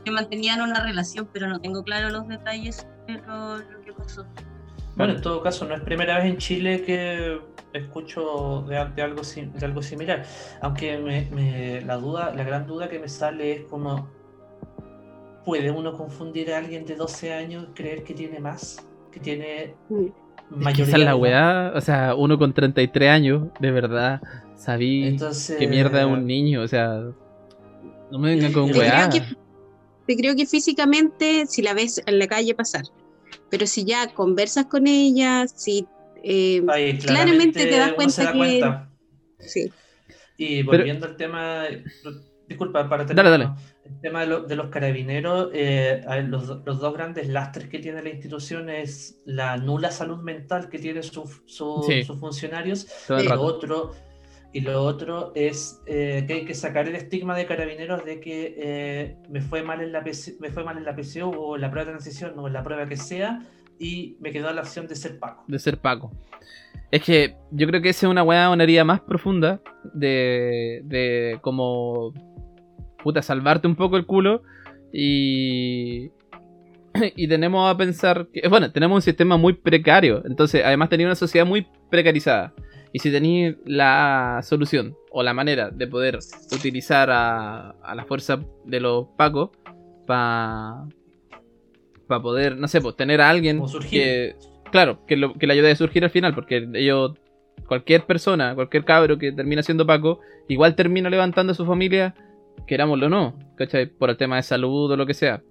[0.03, 4.25] que mantenían una relación, pero no tengo claro los detalles de lo, lo que pasó.
[4.95, 7.39] Bueno, en todo caso, no es primera vez en Chile que
[7.73, 10.23] escucho de, de algo, de algo similar.
[10.61, 14.07] Aunque me- me- la duda, la gran duda que me sale es como,
[15.45, 18.85] ¿puede uno confundir a alguien de 12 años y creer que tiene más?
[19.11, 20.05] Que tiene Mm.
[20.49, 24.21] Mayoría esa es la weá, o sea, uno con 33 años, de verdad,
[24.55, 27.01] sabí Entonces, qué mierda es un niño, o sea,
[28.11, 29.09] no me vengan con weá.
[29.09, 29.35] creo, que,
[30.07, 32.83] te creo que físicamente, si la ves en la calle pasar,
[33.49, 35.85] pero si ya conversas con ella, si...
[36.23, 38.89] eh, ahí claramente te das cuenta da que- cuenta.
[39.39, 39.71] sí.
[40.37, 41.65] Y volviendo al tema,
[42.47, 43.45] disculpa, para Dale, dale.
[43.45, 47.79] terminar, el tema de, lo- de los carabineros, eh, los, los dos grandes lastres que
[47.79, 52.03] tiene la institución es la nula salud mental que tienen sus su- Sí.
[52.03, 53.91] sus funcionarios y lo otro
[54.55, 58.53] y lo otro es eh, que hay que sacar el estigma de carabineros de que
[58.57, 61.61] eh, me fue mal en la PC, me fue mal en la PCU o en
[61.61, 63.41] la prueba de transición o en la prueba que sea
[63.79, 65.43] y me quedó la opción de ser Paco.
[65.47, 66.11] de ser Paco.
[66.91, 69.59] Es que yo creo que esa es una weá, una herida más profunda
[69.95, 72.13] de, de como
[73.03, 74.43] puta salvarte un poco el culo.
[74.91, 76.09] Y
[77.15, 81.15] y tenemos a pensar que bueno, tenemos un sistema muy precario, entonces además tenía una
[81.15, 82.53] sociedad muy precarizada.
[82.95, 86.19] Y si tenéis la solución o la manera de poder
[86.51, 89.49] utilizar a, a la fuerza de los pacos
[90.05, 90.85] para
[92.07, 94.35] para poder, no sé, pues tener a alguien que,
[94.71, 97.13] claro, que, lo, que le ayude a surgir al final, porque ellos,
[97.67, 102.13] cualquier persona, cualquier cabro que termina siendo Paco, igual termina levantando a su familia,
[102.67, 103.87] querámoslo o no, ¿cachai?
[103.87, 105.41] Por el tema de salud o lo que sea.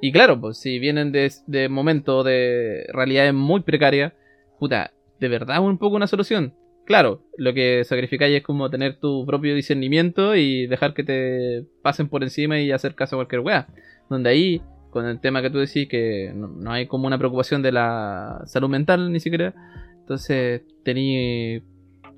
[0.00, 4.12] Y claro, pues si vienen de, de momentos de realidades muy precarias,
[4.58, 6.54] puta, de verdad es un poco una solución.
[6.84, 12.08] Claro, lo que sacrificáis es como tener tu propio discernimiento y dejar que te pasen
[12.08, 13.66] por encima y hacer caso a cualquier wea.
[14.08, 17.60] Donde ahí, con el tema que tú decís, que no, no hay como una preocupación
[17.60, 19.54] de la salud mental ni siquiera,
[20.00, 21.62] entonces tení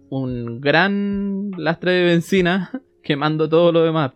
[0.09, 2.71] un gran lastre de benzina
[3.03, 4.13] quemando todo lo demás.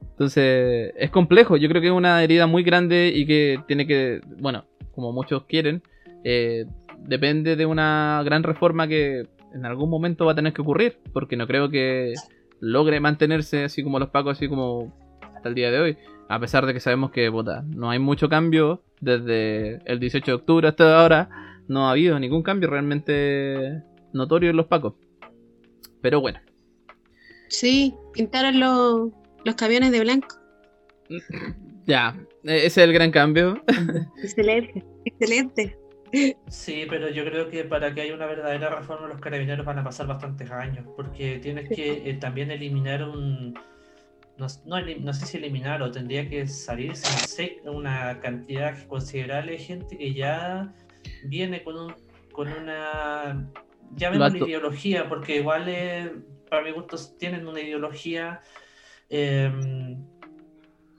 [0.00, 4.20] Entonces es complejo, yo creo que es una herida muy grande y que tiene que,
[4.38, 5.82] bueno, como muchos quieren,
[6.24, 6.64] eh,
[6.98, 11.36] depende de una gran reforma que en algún momento va a tener que ocurrir, porque
[11.36, 12.14] no creo que
[12.60, 14.96] logre mantenerse así como los pacos, así como
[15.34, 15.98] hasta el día de hoy.
[16.28, 20.34] A pesar de que sabemos que puta, no hay mucho cambio desde el 18 de
[20.34, 21.28] octubre hasta ahora,
[21.68, 23.82] no ha habido ningún cambio realmente
[24.12, 24.94] notorio en los pacos.
[26.00, 26.40] Pero bueno,
[27.48, 29.10] Sí, pintaron los,
[29.46, 30.36] los camiones de blanco.
[31.86, 33.62] ya, e- ese es el gran cambio.
[34.22, 35.78] Excelente, excelente.
[36.48, 39.84] Sí, pero yo creo que para que haya una verdadera reforma los carabineros van a
[39.84, 43.54] pasar bastantes años, porque tienes que eh, también eliminar un...
[44.38, 49.96] No, no no sé si eliminar o tendría que salirse una cantidad considerable de gente
[49.96, 50.74] que ya
[51.24, 51.94] viene con, un,
[52.32, 53.48] con una...
[53.94, 56.12] Llamémosle ideología, porque igual eh,
[56.50, 58.40] para mi gusto tienen una ideología...
[59.08, 60.04] em,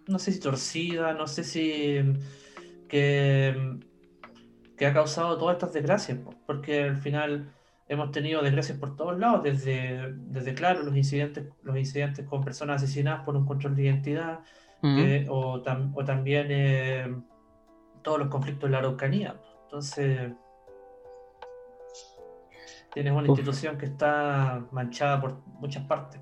[0.07, 2.01] no sé si torcida, no sé si
[2.87, 3.79] que,
[4.77, 7.53] que ha causado todas estas desgracias, po, porque al final
[7.89, 12.83] hemos tenido desgracias por todos lados, desde, desde claro, los incidentes, los incidentes con personas
[12.83, 14.39] asesinadas por un control de identidad,
[14.79, 14.97] Mm.
[14.99, 17.07] eh, o, tam- o también eh,
[18.03, 19.35] todos los conflictos en la Araucanía.
[19.63, 20.33] Entonces,
[22.93, 23.29] tienes una Uf.
[23.29, 26.21] institución que está manchada por muchas partes.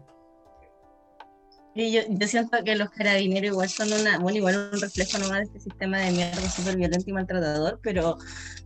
[1.77, 5.39] Y yo, yo siento que los carabineros igual son una, bueno, igual un reflejo nomás
[5.39, 8.17] de este sistema de mierda súper violento y maltratador, pero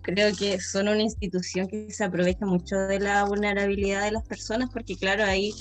[0.03, 4.69] creo que son una institución que se aprovecha mucho de la vulnerabilidad de las personas,
[4.71, 5.55] porque claro, hay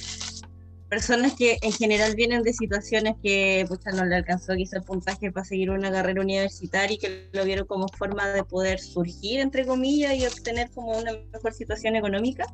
[0.91, 5.33] personas que en general vienen de situaciones que pucha, no le alcanzó quizá el puntaje
[5.33, 9.65] para seguir una carrera universitaria y que lo vieron como forma de poder surgir, entre
[9.65, 12.45] comillas, y obtener como una mejor situación económica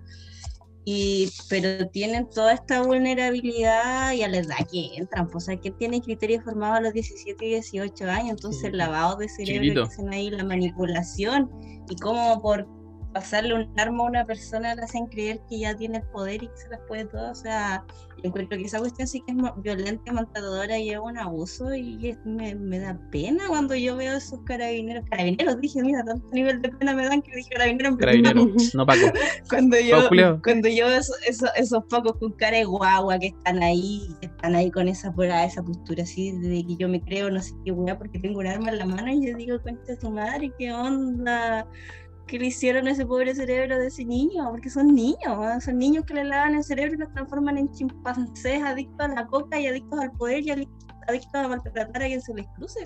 [0.84, 5.70] y pero tienen toda esta vulnerabilidad y a la edad que entran, pues hay que
[5.70, 8.66] tiene criterios formados a los 17 y 18 años, entonces Sí.
[8.68, 11.50] el lavado de cerebro que hacen ahí, la manipulación
[11.88, 12.66] y cómo por
[13.14, 16.48] pasarle un arma a una persona le hacen creer que ya tiene el poder y
[16.48, 17.84] que se las puede todo, o sea,
[18.18, 22.08] yo encuentro que esa cuestión sí que es violenta, maltratadora y es un abuso y
[22.10, 26.60] es- me, me da pena cuando yo veo esos carabineros, carabineros, dije, mira, tanto nivel
[26.60, 29.12] de pena me dan que dije carabineros en vez de Carabinero, no Paco.
[29.48, 30.08] cuando yo,
[30.42, 34.26] cuando yo veo esos, esos, esos pocos con cara de guagua que están ahí, que
[34.26, 37.70] están ahí con esa esa postura así de que yo me creo no sé qué
[37.70, 40.72] weá porque tengo un arma en la mano y yo digo, cuenta su madre, qué
[40.72, 41.66] onda,
[42.26, 45.60] qué le hicieron a ese pobre cerebro de ese niño, porque son niños, ¿ah?
[45.60, 49.26] son niños que le lavan el cerebro y los transforman en chimpancés adictos a la
[49.26, 52.80] coca y adictos al poder y adictos a maltratar a quien se les cruce,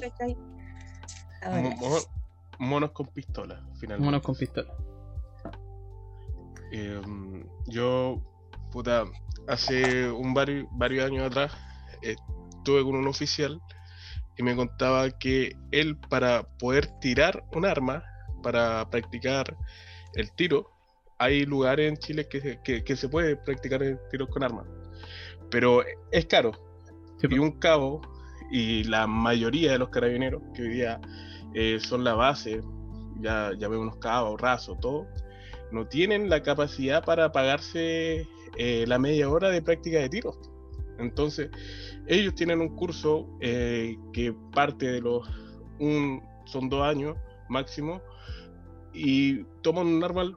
[2.58, 4.04] monos con pistola, finalmente.
[4.04, 4.74] Monos con pistola.
[6.72, 7.00] Eh,
[7.66, 8.20] yo,
[8.72, 9.04] puta,
[9.46, 11.52] hace un vari- varios años atrás
[12.02, 12.16] eh,
[12.56, 13.60] estuve con un oficial
[14.36, 18.04] y me contaba que él para poder tirar un arma,
[18.48, 19.56] para practicar
[20.14, 20.70] el tiro,
[21.18, 24.66] hay lugares en Chile que, se- que, que se puede practicar el tiro con armas,
[25.50, 26.52] pero es caro.
[27.20, 28.00] Sí, Y un cabo
[28.50, 31.00] y la mayoría de los carabineros que hoy día
[31.54, 32.62] eh, son la base,
[33.20, 35.06] ya, ya veo unos cabos, rasos, todo,
[35.72, 40.32] no tienen la capacidad para pagarse eh, la media hora de práctica de tiro.
[40.98, 41.50] Entonces,
[42.06, 45.28] ellos tienen un curso eh, que parte de los,
[45.78, 47.16] un, son dos años
[47.48, 48.00] máximo,
[48.92, 50.36] y toman un arma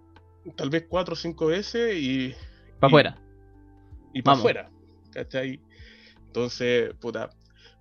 [0.55, 2.33] tal vez cuatro o cinco veces y...
[2.79, 3.21] Para afuera.
[4.13, 4.71] y para afuera.
[5.11, 5.59] ¿Cachai?
[6.27, 7.29] Entonces, puta,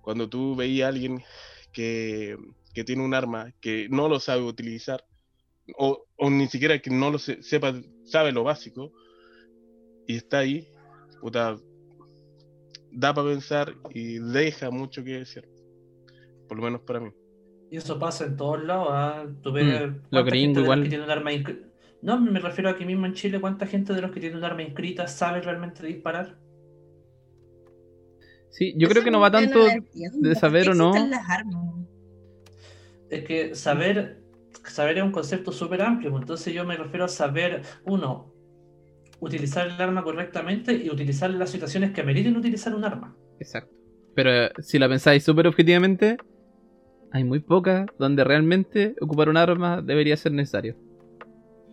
[0.01, 1.23] cuando tú veías a alguien
[1.71, 2.37] que,
[2.73, 5.03] que tiene un arma que no lo sabe utilizar,
[5.77, 8.91] o, o ni siquiera que no lo se- sepa, sabe lo básico,
[10.07, 10.67] y está ahí,
[11.21, 11.57] puta,
[12.91, 15.47] da para pensar y deja mucho que decir.
[16.47, 17.11] Por lo menos para mí.
[17.71, 18.87] Y eso pasa en todos lados.
[18.91, 19.25] ¿ah?
[19.41, 20.83] Tú ves Mm, cuánta lo gringo igual.
[20.83, 21.31] que tiene un arma
[22.01, 24.43] No, me refiero a aquí mismo en Chile, ¿cuánta gente de los que tienen un
[24.43, 26.37] arma inscrita sabe realmente disparar?
[28.49, 29.59] Sí, yo creo que no va tanto
[30.19, 31.07] de ¿por saber o no.
[31.09, 31.87] las armas?
[33.09, 34.23] Es que saber,
[34.63, 36.11] saber es un concepto súper amplio.
[36.11, 38.33] pues, Entonces yo me refiero a saber, uno,
[39.19, 43.17] utilizar el arma correctamente y utilizar las situaciones que ameriten utilizar un arma.
[43.39, 43.73] Exacto.
[44.13, 46.17] Pero eh, si la pensáis súper objetivamente,
[47.11, 50.75] hay muy pocas donde realmente ocupar un arma debería ser necesario.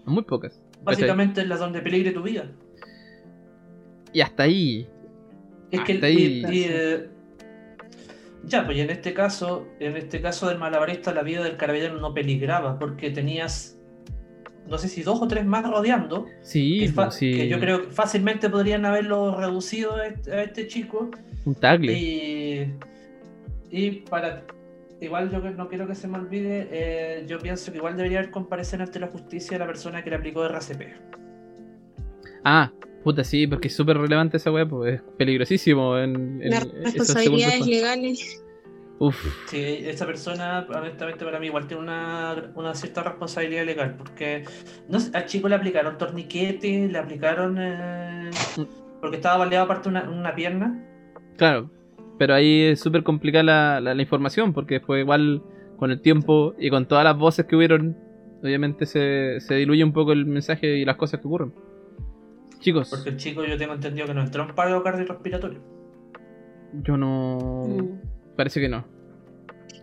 [0.05, 0.61] Muy pocas.
[0.83, 2.51] Básicamente es la donde peligre tu vida.
[4.12, 4.88] Y hasta ahí.
[5.70, 6.44] Es que Hasta y- ahí.
[6.51, 7.09] y, eh,
[8.44, 12.14] ya, pues en este caso, en este caso del malabarista, la vida del carabinero no
[12.14, 13.79] peligraba porque tenías,
[14.66, 17.33] no sé si dos o tres más rodeando, Sí, que, pues, sí.
[17.35, 21.11] que yo creo que fácilmente podrían haberlo reducido a este, a este chico
[21.44, 21.92] Un tagle.
[21.92, 22.72] y,
[23.70, 24.44] y para
[25.01, 28.19] igual yo que- no quiero que se me olvide, eh, yo pienso que igual debería
[28.19, 30.95] haber comparecer ante la justicia la persona que le aplicó RCP.
[32.45, 32.73] Ah,
[33.05, 37.67] puta, sí, porque es súper relevante esa weá, pues es peligrosísimo en, en Las responsabilidades
[37.67, 38.45] legales.
[39.01, 44.43] Uf, Sí, esa persona, honestamente, para mí igual tiene una, una cierta responsabilidad legal, porque
[44.89, 47.57] no sé, al chico le aplicaron torniquete, le aplicaron.
[47.61, 48.31] eh,
[49.01, 50.85] porque estaba baleado aparte una, una pierna.
[51.37, 51.71] claro.
[52.18, 55.42] Pero ahí es súper complicada la, la, la información, porque después igual
[55.76, 57.96] con el tiempo y con todas las voces que hubieron,
[58.42, 61.52] obviamente se, se diluye un poco el mensaje y las cosas que ocurren.
[62.59, 65.61] Chicos, Porque el chico, yo tengo entendido que no entró en paro cardiorrespiratorio.
[66.83, 67.66] yo no...
[67.68, 68.35] Mm.
[68.37, 68.85] Parece que no.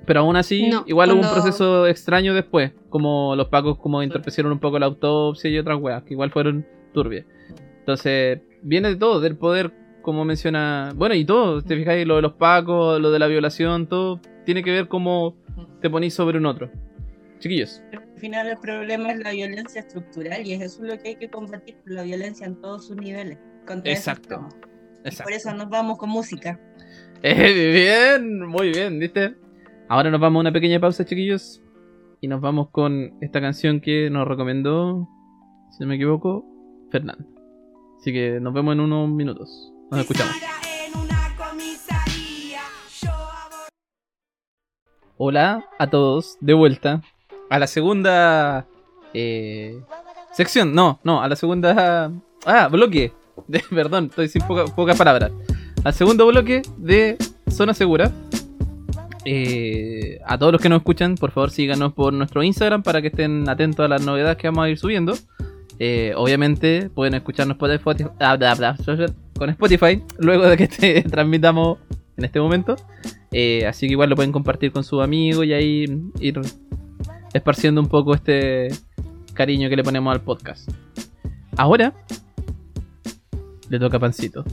[0.06, 2.72] Pero aún así, No, igual hubo un proceso extraño después.
[2.90, 6.66] Como los pacos como interpusieron un poco la autopsia y otras weas, que igual fueron
[6.94, 7.26] turbias.
[7.80, 9.72] Entonces, viene de todo, del poder,
[10.06, 10.94] como menciona.
[10.96, 14.62] Bueno, y todo, te fijáis, lo de los pacos, lo de la violación, todo tiene
[14.62, 15.36] que ver cómo
[15.82, 16.70] te ponís sobre un otro.
[17.40, 17.82] Chiquillos.
[17.92, 21.28] Al final el problema es la violencia estructural y es eso lo que hay que
[21.28, 23.40] combatir, la violencia en todos sus niveles.
[23.84, 24.48] Exacto.
[25.04, 25.24] Exacto.
[25.24, 26.60] Por eso nos vamos con música.
[27.24, 29.36] Eh, bien, muy bien, ¿viste?
[29.88, 31.64] Ahora nos vamos a una pequeña pausa, chiquillos.
[32.22, 35.10] Y nos vamos con esta canción que nos recomendó,
[35.72, 36.46] si no me equivoco,
[36.92, 37.26] Fernando.
[37.98, 39.75] Así que nos vemos en unos minutos.
[39.92, 40.36] Nos escuchamos.
[45.18, 47.02] Hola a todos, de vuelta
[47.50, 48.68] a la segunda
[49.14, 49.80] eh,
[50.34, 50.74] sección.
[50.74, 52.12] No, no, a la segunda.
[52.46, 53.14] Ah, bloque.
[53.70, 55.32] Perdón, estoy sin poca- pocas palabras.
[55.84, 57.18] Al segundo bloque de
[57.50, 58.12] Zona Segura.
[59.28, 63.08] Eh, a todos los que nos escuchan, por favor síganos por nuestro Instagram para que
[63.08, 65.14] estén atentos a las novedades que vamos a ir subiendo.
[65.80, 68.10] Eh, obviamente pueden escucharnos por Spotify,
[69.38, 71.80] con Spotify luego de que te transmitamos
[72.18, 72.76] en este momento.
[73.32, 75.86] Eh, así que igual lo pueden compartir con sus amigos y ahí
[76.20, 76.40] ir
[77.34, 78.70] esparciendo un poco este
[79.34, 80.70] cariño que le ponemos al podcast.
[81.58, 81.94] Ahora
[83.70, 84.46] le toca a Pancito.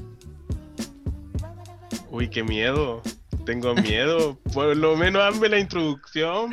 [2.10, 3.02] Uy, qué miedo.
[3.44, 4.38] Tengo miedo.
[4.52, 6.50] Por lo menos hazme la introducción.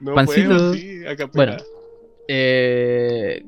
[0.00, 0.48] No Pancito.
[0.48, 1.56] puedo, sí, a capela.
[1.56, 1.62] Bueno.
[2.28, 3.44] Eh,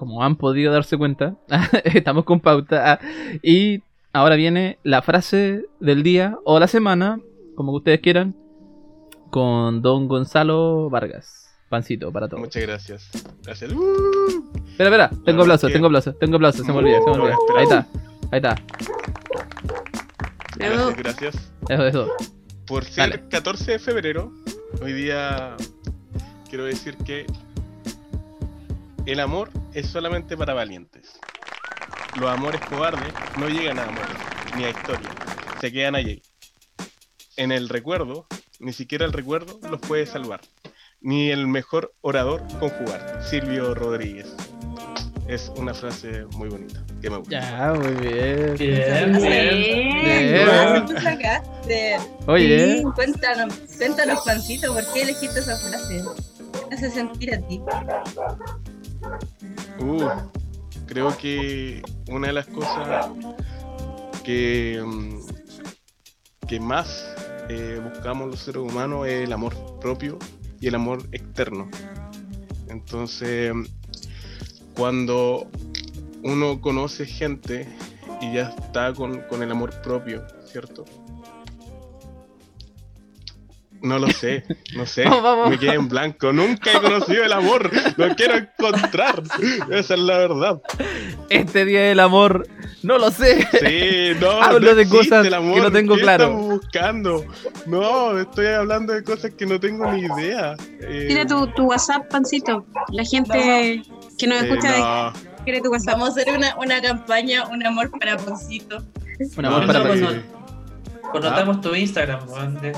[0.00, 1.34] como han podido darse cuenta,
[1.84, 2.92] estamos con pauta.
[2.94, 3.00] ah,
[3.42, 3.82] y
[4.14, 7.20] ahora viene la frase del día o la semana,
[7.54, 8.34] como que ustedes quieran,
[9.28, 11.54] con don Gonzalo Vargas.
[11.68, 12.40] Pancito para todos.
[12.40, 13.10] Muchas gracias.
[13.44, 13.72] Gracias.
[13.72, 17.36] Uh, Espera, espera, tengo verdad tengo aplausos, tengo aplausos, se me olvida, se me olvida.
[17.58, 17.86] Ahí está,
[18.32, 18.56] ahí está.
[20.56, 21.52] Gracias, gracias.
[21.68, 22.08] Eso, eso.
[22.66, 23.28] Por ser Dale.
[23.28, 24.32] 14 de febrero,
[24.82, 25.56] hoy día
[26.48, 27.26] quiero decir que
[29.10, 31.18] el amor es solamente para valientes.
[32.18, 34.16] Los amores cobardes no llegan a amores,
[34.56, 35.10] ni a historia.
[35.60, 36.22] Se quedan allí.
[37.36, 38.26] En el recuerdo,
[38.60, 40.40] ni siquiera el recuerdo los puede salvar.
[41.00, 43.22] Ni el mejor orador conjugar.
[43.24, 44.34] Silvio Rodríguez.
[45.26, 47.40] Es una frase muy bonita, que me gusta.
[47.40, 48.54] Ya, muy bien.
[48.56, 49.22] Bien, bien.
[49.22, 50.34] Bien.
[50.34, 51.96] Bien, tú sacaste.
[52.26, 56.02] Oye, Sí, cuéntanos, cuéntanos, Pancito, ¿por qué elegiste esa frase?
[56.52, 57.60] ¿Qué te hace sentir a ti?
[59.78, 60.08] Uh,
[60.86, 63.08] creo que una de las cosas
[64.24, 67.14] que, mm, que más
[67.48, 70.18] eh, buscamos los seres humanos es el amor propio
[70.60, 71.68] y el amor externo.
[72.68, 73.52] Entonces,
[74.74, 75.48] cuando
[76.22, 77.66] uno conoce gente
[78.20, 80.84] y ya está con, con el amor propio, ¿cierto?
[83.82, 84.44] No lo sé,
[84.76, 85.04] no sé.
[85.10, 85.50] Vamos, vamos.
[85.50, 86.32] Me quedé en blanco.
[86.32, 87.70] Nunca he conocido el amor.
[87.96, 89.22] Lo quiero encontrar.
[89.70, 90.60] Esa es la verdad.
[91.30, 92.46] este día del amor,
[92.82, 93.46] no lo sé.
[93.52, 94.30] Sí, no.
[94.42, 95.54] Hablo no de cosas el amor.
[95.54, 96.24] que no tengo ¿Qué claro.
[96.24, 97.24] estamos buscando?
[97.66, 100.56] No, estoy hablando de cosas que no tengo ni idea.
[100.80, 102.66] Eh, Tira tu, tu WhatsApp, Pancito.
[102.92, 103.82] La gente
[104.18, 105.44] que nos eh, escucha no.
[105.44, 105.94] quiere tu WhatsApp.
[105.94, 108.84] Vamos a hacer una, una campaña, un amor para Pancito.
[109.36, 110.39] Un amor No, para no, Pancito.
[111.14, 111.20] No.
[111.20, 112.72] Connotamos tu Instagram, weón, de-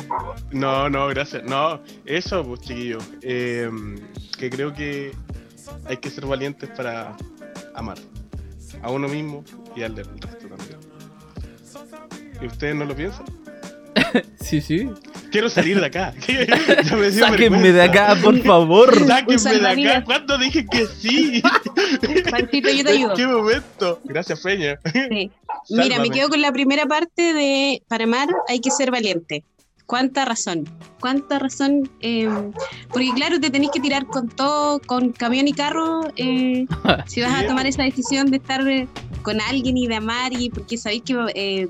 [0.50, 1.42] No, no, gracias.
[1.44, 2.98] No, eso, pues, chiquillo.
[3.22, 3.70] Eh,
[4.38, 5.12] que creo que
[5.86, 7.16] hay que ser valientes para
[7.74, 7.98] amar
[8.82, 9.44] a uno mismo
[9.76, 10.78] y al del resto también.
[12.40, 13.24] ¿Y ustedes no lo piensan?
[14.40, 14.90] Sí, sí.
[15.30, 16.12] Quiero salir de acá.
[16.98, 18.94] Me Sáquenme de acá, por favor.
[19.06, 20.04] Sáquenme de acá.
[20.04, 21.42] ¿Cuándo dije que sí?
[22.30, 23.10] Pancito, yo te ayudo.
[23.12, 24.00] ¿En qué momento?
[24.04, 24.78] Gracias, Peña.
[24.92, 25.30] Sí.
[25.70, 29.44] Mira, me quedo con la primera parte de para amar hay que ser valiente.
[29.86, 30.64] ¿Cuánta razón?
[31.00, 31.90] ¿Cuánta razón?
[32.00, 32.28] Eh,
[32.90, 36.66] porque claro, te tenés que tirar con todo, con camión y carro, eh,
[37.06, 38.88] si vas a tomar esa decisión de estar eh,
[39.22, 41.68] con alguien y de amar, y porque sabéis que eh,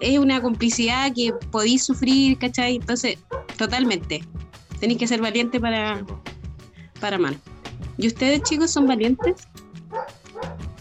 [0.00, 2.76] es una complicidad que podéis sufrir, ¿cachai?
[2.76, 3.18] Entonces,
[3.56, 4.22] totalmente.
[4.80, 6.04] Tenéis que ser valiente para,
[7.00, 7.34] para amar.
[7.98, 9.46] ¿Y ustedes, chicos, son valientes?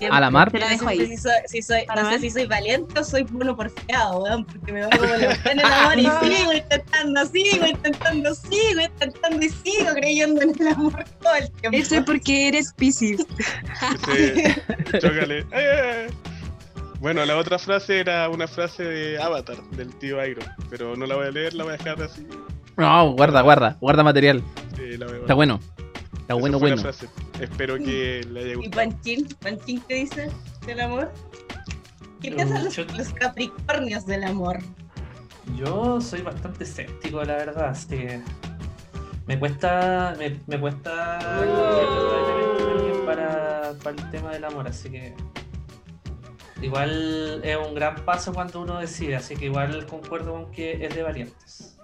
[0.02, 0.18] Siempre.
[0.18, 0.52] ¿A la mar?
[0.52, 1.08] Te la No dejo sé ahí.
[1.08, 4.46] Si soy, si soy- Para no sé si soy valiente o soy mono porfiado, weón,
[4.46, 6.02] porque me va como el amor y
[6.36, 11.78] sigo intentando, sigo intentando, sigo intentando y sigo creyendo en el amor todo el tiempo.
[11.78, 13.26] Eso es porque eres Pisces.
[14.08, 14.62] Ese-
[15.00, 15.46] Chócale.
[15.52, 16.08] ¡Eh!
[17.00, 20.46] Bueno, la otra frase era una frase de Avatar, del tío Iron.
[20.70, 22.28] Pero no la voy a leer, la voy a dejar así.
[22.78, 24.44] No, guarda, guarda, guarda material.
[24.80, 25.60] eh, la voy a Está bueno.
[26.32, 26.78] Está Esa bueno, bueno.
[26.82, 27.08] frase.
[27.40, 28.76] Espero que le haya ¿Y gustado.
[28.90, 29.28] Panchín?
[29.42, 30.30] ¿Panchín qué dice
[30.66, 31.12] del amor?
[32.22, 34.60] ¿Qué piensan los, capricornios del amor?
[35.58, 38.22] Yo soy bastante escéptico, la verdad, así que
[39.28, 41.20] me cuesta, me, me cuesta
[41.50, 43.06] Oh.
[43.06, 45.14] para, para el tema del amor, así que
[46.62, 50.96] igual es un gran paso cuando uno decide, así que igual concuerdo con que es
[50.96, 51.76] de valientes.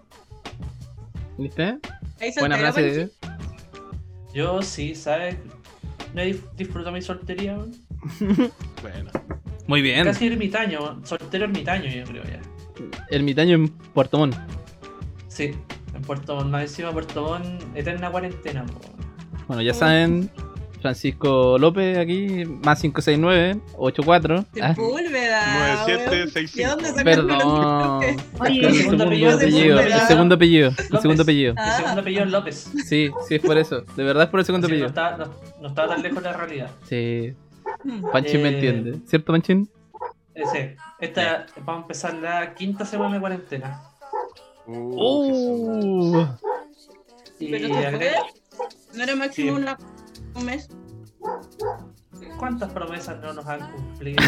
[1.37, 1.79] ¿Viste?
[2.39, 3.09] Buena frase.
[4.33, 5.35] Yo sí, ¿sabes?
[6.13, 6.21] No
[6.55, 7.57] disfruto mi soltería.
[8.81, 9.09] Bueno,
[9.65, 10.03] Muy bien.
[10.05, 12.39] casi ermitaño, soltero ermitaño yo creo ya.
[13.09, 14.35] Ermitaño en Puerto Montt.
[15.27, 15.55] Sí,
[15.95, 18.79] en Puerto Montt, más encima Puerto Montt, eterna cuarentena, po.
[19.47, 20.29] Bueno, ya saben,
[20.91, 24.45] Francisco López aquí, más 569 84.
[24.61, 25.83] Ah, Sepúlveda.
[25.85, 26.81] 9765.
[26.81, 27.27] ¿De dónde perdón.
[27.27, 29.79] los Oye, El el segundo segundo apellido.
[29.81, 30.69] El segundo apellido.
[30.69, 31.53] El segundo apellido.
[31.57, 31.73] Ah.
[31.77, 32.71] segundo apellido es López.
[32.85, 33.81] Sí, sí, es por eso.
[33.97, 35.09] De verdad es por el segundo Así que no, apellido.
[35.11, 36.71] estaba, no, no estaba tan lejos de la realidad.
[36.87, 37.33] Sí.
[37.83, 38.01] Hmm.
[38.13, 38.99] Panchín me Eh, entiende.
[39.07, 39.69] ¿Cierto, Panchín?
[40.33, 43.81] Ese, esta, vamos a empezar la quinta semana de cuarentena.
[44.67, 46.27] Uh, Uh,
[47.39, 48.23] Y Pero te agrega-
[48.95, 49.61] ¿No era máximo Sí.
[49.61, 49.77] una-
[50.37, 50.69] un mes?
[52.39, 54.17] ¿Cuántas promesas no nos han cumplido?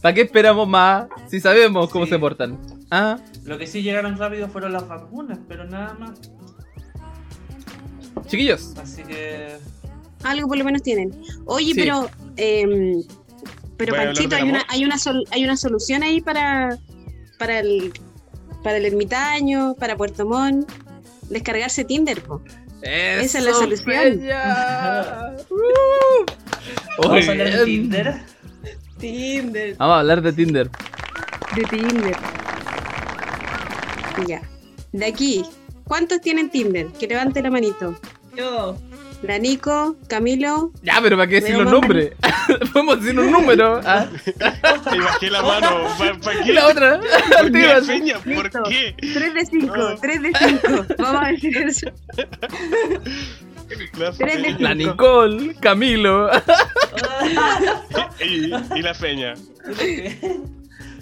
[0.00, 2.10] ¿Para qué esperamos más si sabemos cómo Sí.
[2.12, 2.58] se portan?
[2.90, 6.12] Ah, Lo que sí llegaron rápido fueron las vacunas, pero nada más.
[8.26, 8.74] chiquillos.
[8.78, 9.56] Así que.
[10.22, 11.10] Algo por lo menos tienen.
[11.44, 11.80] Oye, Sí.
[11.80, 13.02] pero em,
[13.76, 14.66] pero ¿Voy a hablar Panchito, hay una, amor?
[14.70, 16.78] hay una sol- hay una solución ahí para
[17.38, 17.92] para el
[18.62, 20.70] para el ermitaño, para Puerto Montt,
[21.28, 22.40] descargarse Tinder, po.
[22.84, 24.20] Esa es la solución.
[25.50, 27.02] Uh.
[27.02, 27.82] Vamos a hablar de Bien.
[27.82, 28.14] Tinder.
[28.98, 29.76] Tinder.
[29.76, 30.70] Vamos a hablar de Tinder.
[31.56, 32.16] De Tinder.
[34.26, 34.42] Ya.
[34.92, 35.44] De aquí,
[35.84, 36.86] ¿cuántos tienen Tinder?
[36.88, 37.96] Que levante la manito.
[38.36, 38.76] Yo.
[39.26, 42.12] La Nico, Camilo, Ya, pero ¿para qué decir los nombres?
[42.72, 43.80] Podemos decir un número.
[43.84, 44.06] Ah,
[44.94, 45.86] y bajé la mano.
[46.22, 46.52] ¿Para y qué?
[46.52, 47.00] la otra.
[47.40, 47.74] ¿Por qué.
[47.86, 48.18] Peña?
[48.18, 48.94] ¿Por qué?
[48.98, 49.94] 3 de 5, Ah.
[50.00, 50.86] 3 de 5.
[50.98, 51.86] Vamos a decir eso.
[53.98, 54.58] La Tres de feña.
[54.60, 56.28] La Nicole, Camilo.
[58.20, 59.34] Y, y la feña.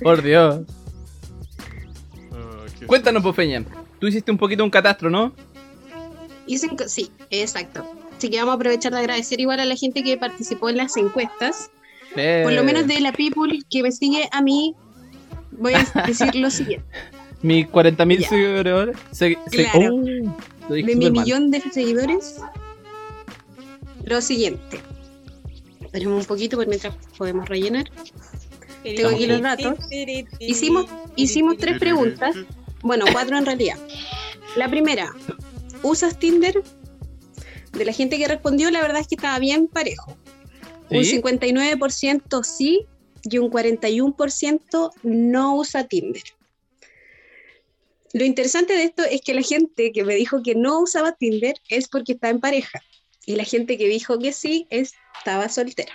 [0.02, 0.60] Por Dios.
[2.30, 3.64] Oh, Cuéntanos, pues, Peña.
[3.98, 5.32] Tú hiciste un poquito un catastro, ¿no?
[6.46, 7.88] Hice sí, exacto.
[8.22, 10.96] Así que vamos a aprovechar de agradecer igual a la gente que participó en las
[10.96, 11.72] encuestas.
[12.14, 14.76] Por lo menos de la people que me sigue a mí,
[15.50, 16.86] voy a decir lo siguiente.
[17.42, 18.28] Mis 40.000 Ya.
[18.28, 18.96] seguidores.
[19.10, 19.96] Se, se- Claro.
[20.68, 21.10] Oh, De mi mal.
[21.10, 22.36] millón de seguidores,
[24.04, 24.80] lo siguiente.
[25.80, 27.90] Esperemos un poquito por mientras podemos rellenar.
[28.84, 29.80] Tengo aquí los datos.
[30.38, 32.36] Hicimos- Hicimos tres preguntas.
[32.82, 33.78] Bueno, cuatro en realidad.
[34.54, 35.12] La primera,
[35.82, 36.62] ¿usas Tinder?
[37.72, 40.16] De la gente que respondió, la verdad es que estaba bien parejo.
[40.90, 41.20] Un ¿Sí?
[41.20, 42.86] 59% sí
[43.24, 46.22] y un 41% no usa Tinder.
[48.12, 51.54] Lo interesante de esto es que la gente que me dijo que no usaba Tinder
[51.68, 52.80] es porque está en pareja.
[53.24, 55.92] Y la gente que dijo que sí estaba soltera.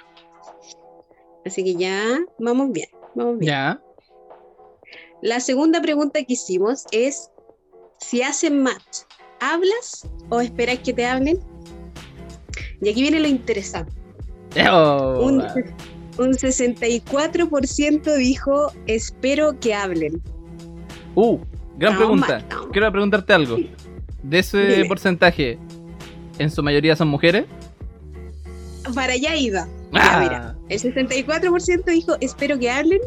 [1.45, 3.51] Así que ya vamos bien, vamos bien.
[3.51, 3.81] Ya.
[5.21, 7.29] La segunda pregunta que hicimos es
[7.99, 8.99] si hacen match,
[9.39, 11.39] ¿hablas o esperas que te hablen?
[12.81, 13.91] Y aquí viene lo interesante.
[14.71, 15.41] Oh, Un,
[16.17, 20.21] un 64% dijo espero que hablen.
[21.15, 21.37] Uh,
[21.77, 22.45] gran No, pregunta.
[22.49, 22.69] ma- no.
[22.71, 23.57] Quiero preguntarte algo.
[24.23, 24.85] De ese Dime.
[24.87, 25.57] porcentaje,
[26.39, 27.45] ¿en su mayoría son mujeres?
[28.93, 29.67] Para allá iba.
[29.93, 32.99] Ya, Ah, mira, el 64% dijo espero que hablen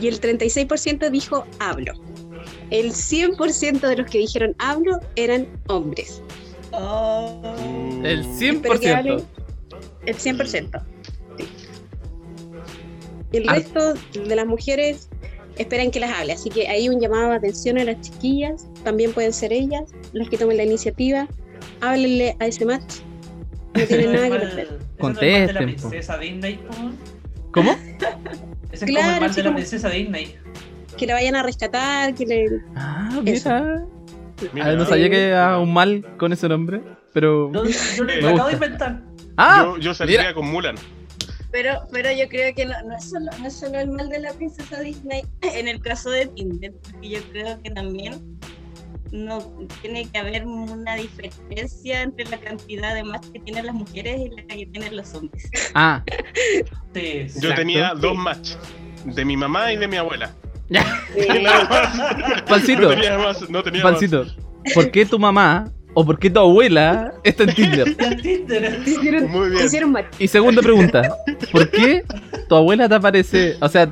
[0.00, 1.92] y el 36% dijo hablo.
[2.70, 6.22] El 100% de los que dijeron hablo eran hombres.
[6.72, 7.42] Oh.
[8.04, 9.24] El Espero que hablen 100%.
[10.06, 10.82] el 100%.
[11.38, 11.48] sí.
[13.32, 13.54] Y el Ah.
[13.54, 15.08] resto de las mujeres
[15.56, 16.32] esperan que las hable.
[16.34, 18.66] Así que hay un llamado de atención a las chiquillas.
[18.84, 21.28] También pueden ser ellas las que tomen la iniciativa.
[21.80, 22.96] Háblenle a ese match.
[23.74, 24.78] No tienen nada que perder.
[24.98, 25.64] Contesten, de la po.
[25.66, 26.74] princesa Disney, po.
[27.52, 27.72] ¿Cómo?
[28.72, 30.36] Ese es Claro, como el mal de la princesa Disney.
[30.96, 32.46] Que la vayan a rescatar, que le...
[32.76, 33.50] Ah, Eso.
[34.52, 34.66] Mira.
[34.68, 36.80] Ah, no sabía que era un mal con ese nombre,
[37.12, 37.62] pero yo
[37.98, 38.46] lo Me acabo gusta.
[38.48, 39.02] de inventar.
[39.36, 40.34] Ah, yo, yo saldría mira.
[40.34, 40.76] con Mulan.
[41.50, 44.20] Pero, pero yo creo que no, no, es solo, no es solo el mal de
[44.20, 48.38] la princesa Disney en el caso de Tinder, porque yo creo que también
[49.10, 49.38] no
[49.82, 54.30] tiene que haber una diferencia entre la cantidad de match que tienen las mujeres y
[54.30, 55.50] la que tienen los hombres.
[55.74, 56.02] ah,
[56.94, 57.26] Sí.
[57.42, 58.52] Yo tenía dos match.
[59.04, 60.30] De mi mamá y de mi abuela.
[62.48, 62.82] Pancito.
[62.82, 63.50] No tenía más.
[63.50, 64.26] No tenía Pancito,
[64.74, 67.88] ¿por qué tu mamá o por qué tu abuela está en Tinder?
[68.86, 69.58] Hicieron, Muy bien.
[69.60, 70.06] te hicieron match.
[70.18, 71.02] Y segunda pregunta,
[71.50, 72.04] ¿por qué
[72.48, 73.88] tu abuela te aparece, o sea,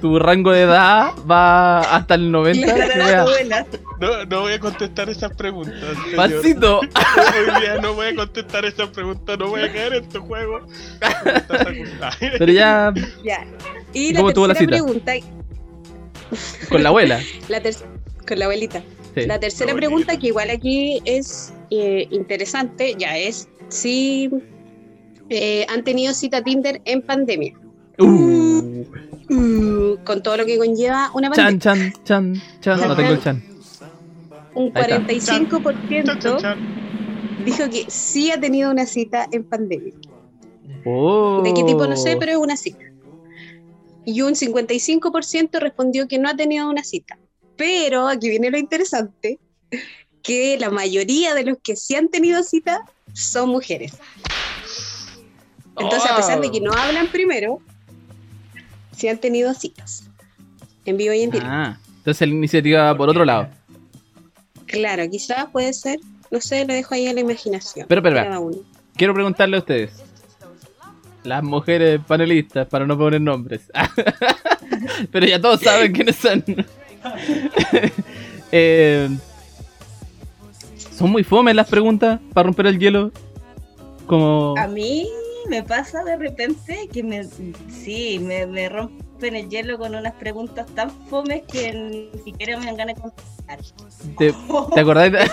[0.00, 2.66] tu rango de edad va hasta el 90?
[2.66, 3.20] La ¿Qué verdad, wea?
[3.22, 3.66] abuela.
[4.00, 5.78] No, no voy a contestar esas preguntas.
[6.04, 6.16] señor.
[6.16, 9.38] Pancito, Hoy día no voy a contestar esas preguntas.
[9.38, 10.60] No voy a caer en tu juego.
[12.38, 12.92] pero ya
[13.24, 13.44] Ya.
[13.92, 14.84] Y ¿Y la cómo estuvo la tercera cita?
[14.84, 15.12] pregunta,
[16.68, 17.20] con la abuela.
[17.48, 17.60] la
[18.26, 18.82] con la abuelita.
[19.14, 19.26] Sí.
[19.26, 24.30] La tercera pregunta, que igual aquí es eh, interesante, ya es si
[25.28, 27.54] eh, han tenido cita Tinder en pandemia.
[27.98, 28.84] Uh,
[29.32, 31.92] Mm, con todo lo que conlleva una chan, pandemia.
[32.04, 33.42] chan, chan, chan, no tengo el chan.
[34.54, 35.38] Un Ahí está.
[35.38, 36.56] 45%
[37.46, 39.94] dijo que sí ha tenido una cita en pandemia.
[40.84, 41.40] Oh.
[41.42, 41.86] ¿De qué tipo?
[41.86, 42.84] No sé, pero es una cita.
[44.04, 47.18] Y un 55% respondió que no ha tenido una cita.
[47.56, 49.38] Pero aquí viene lo interesante,
[50.22, 53.92] que la mayoría de los que sí han tenido cita son mujeres.
[55.78, 57.60] Entonces, a pesar de que no hablan primero,
[58.96, 60.04] sí han tenido citas.
[60.84, 61.52] En vivo y en directo.
[61.52, 63.48] Ah, entonces la iniciativa va por otro lado.
[64.66, 66.00] Claro, quizás puede ser,
[66.30, 67.86] no sé, lo dejo ahí a la imaginación.
[67.88, 68.50] Pero, pero, pero.
[68.96, 70.01] Quiero preguntarle a ustedes.
[71.24, 73.70] Las mujeres panelistas, para no poner nombres.
[75.12, 76.44] Pero ya todos saben quiénes son.
[78.54, 79.08] Eh,
[80.94, 83.10] son muy fomes las preguntas para romper el hielo.
[84.06, 84.54] Como.
[84.58, 85.08] A mí
[85.48, 90.66] me pasa de repente que me, sí, me, me rompen el hielo con unas preguntas
[90.74, 93.58] tan fomes que ni siquiera me dan ganas de contestar.
[94.18, 94.34] ¿Te,
[94.74, 95.20] ¿te acordáis de.?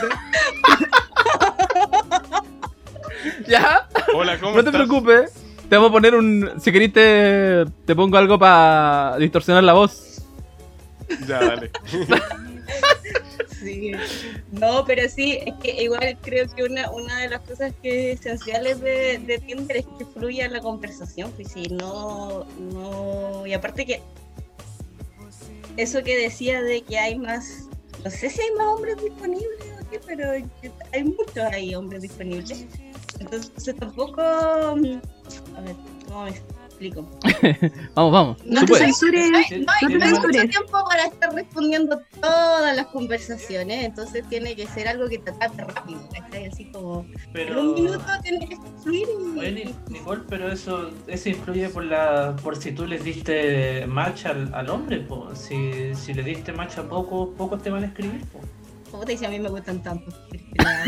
[3.50, 3.88] ¿Ya?
[4.16, 4.82] Hola, ¿cómo No te estás?
[4.88, 5.34] preocupes.
[5.70, 6.60] Te vamos a poner un.
[6.60, 10.24] Si querés, te, te pongo algo para distorsionar la voz.
[11.28, 11.72] Ya, dale.
[13.62, 13.92] Sí.
[14.52, 18.80] No, pero sí, es que igual creo que una, una de las cosas que esenciales
[18.80, 24.02] de, de Tinder es que fluya la conversación, pues si no, no, y aparte que
[25.76, 27.68] eso que decía de que hay más,
[28.04, 30.32] no sé si hay más hombres disponibles o qué, pero
[30.94, 32.66] hay muchos ahí hombres disponibles.
[33.20, 35.76] Entonces tampoco, a ver,
[36.08, 37.06] ¿cómo me explico?
[37.94, 38.38] Vamos, vamos.
[38.46, 39.30] No te censures.
[39.32, 44.24] No hay, no hay No te mucho tiempo para estar respondiendo todas las conversaciones, entonces
[44.30, 46.00] tiene que ser algo que te trate rápido.
[46.50, 49.06] Así como en un minuto tiene que fluir
[49.36, 49.40] y...
[49.40, 54.26] Oye, Ni- Nicole, pero eso, eso influye por la por si tú les diste match
[54.28, 55.36] al, al hombre, po.
[55.36, 58.40] Si, si le diste match a pocos, pocos te van a escribir, po.
[58.92, 60.12] Puta, y si a mí me gustan tanto.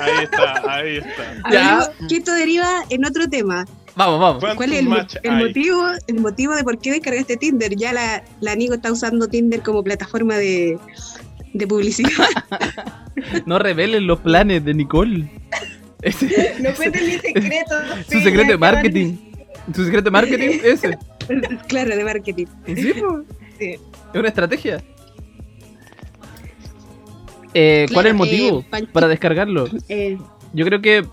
[0.00, 1.50] Ahí está, ahí está.
[1.52, 1.74] Ya.
[1.78, 3.66] Amigo, que esto deriva en otro tema.
[3.96, 4.38] Vamos, vamos.
[4.40, 7.74] ¿Cuántos ¿Cuál es el, mo- motivo, el motivo de por qué descargaste Tinder?
[7.76, 10.78] Ya la, la Nico está usando Tinder como plataforma de,
[11.52, 12.10] de publicidad.
[13.46, 15.28] No revelen los planes de Nicole.
[16.00, 17.74] Ese- No cuenten mi secreto.
[18.10, 19.16] su secreto de marketing.
[19.74, 20.98] Su secreto de marketing, ese.
[21.68, 22.46] claro, de marketing.
[22.66, 22.74] Sí.
[23.58, 23.68] Sí.
[23.68, 23.80] Es
[24.18, 24.82] una estrategia.
[27.54, 29.66] Eh, ¿Cuál Claro, es el motivo eh, Pancho- para descargarlo?
[29.88, 30.18] Eh,
[30.52, 31.04] Yo creo que.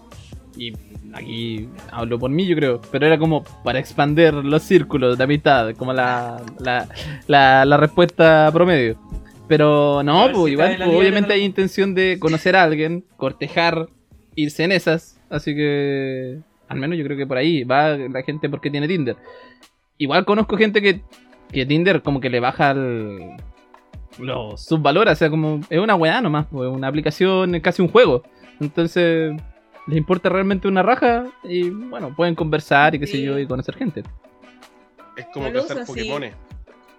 [0.58, 0.74] Y
[1.14, 2.82] aquí hablo por mí, yo creo.
[2.92, 5.74] Pero era como para expander los círculos de amistad.
[5.76, 6.88] Como la, la,
[7.28, 8.98] la, la respuesta promedio.
[9.48, 13.88] Pero no, pues si igual, pues, obviamente hay intención de conocer a alguien, cortejar,
[14.36, 15.20] irse en esas.
[15.30, 16.40] Así que.
[16.68, 19.16] Al menos yo creo que por ahí va la gente porque tiene Tinder.
[19.98, 21.02] Igual conozco gente que,
[21.52, 23.32] que Tinder como que le baja el,
[24.20, 27.88] los subvalora, o sea, como es una weá nomás, pues, una aplicación, es casi un
[27.88, 28.24] juego.
[28.59, 29.34] Entonces,
[29.88, 33.24] les importa realmente una raja y bueno, pueden conversar y qué sé Sí.
[33.24, 34.03] yo y conocer gente.
[35.15, 35.86] Es como Yo lo cazar.
[35.86, 36.36] Pokémones.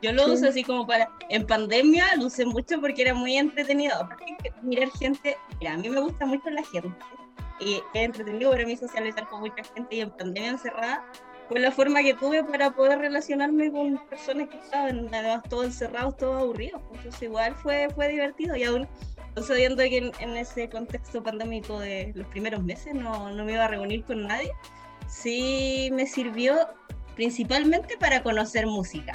[0.02, 1.10] Yo lo uso así como para.
[1.28, 3.94] En pandemia lo usé mucho porque era muy entretenido.
[3.96, 4.24] Aparte
[4.62, 5.36] mirar gente.
[5.60, 6.90] Mira, a mí me gusta mucho la gente.
[7.60, 9.96] Y es entretenido para mí socializar con mucha gente.
[9.96, 11.04] Y en pandemia encerrada
[11.50, 16.16] fue la forma que tuve para poder relacionarme con personas que estaban además todos encerrados,
[16.16, 16.80] todos aburridos.
[16.94, 18.54] Entonces, igual fue, fue divertido.
[18.54, 18.86] Y aún
[19.44, 23.64] sabiendo que en, en ese contexto pandémico de los primeros meses no, no me iba
[23.64, 24.52] a reunir con nadie,
[25.08, 26.54] sí me sirvió
[27.16, 29.12] principalmente para conocer música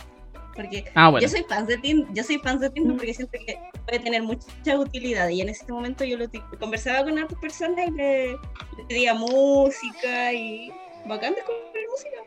[0.55, 1.25] Porque Ah, bueno.
[1.25, 4.23] yo soy fan de Tinder, yo soy fan de Tinder porque siento que puede tener
[4.23, 6.25] mucha utilidad y en ese momento yo lo
[6.59, 10.69] conversaba con otras personas y le, le pedía música y
[11.07, 12.17] bacán descubrir música.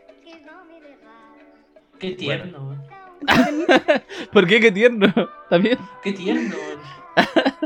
[1.98, 2.82] Qué tierno, weón.
[4.32, 4.60] ¿Por qué?
[4.60, 5.06] Qué tierno.
[5.44, 5.78] ¿Está bien?
[6.02, 6.54] Qué tierno.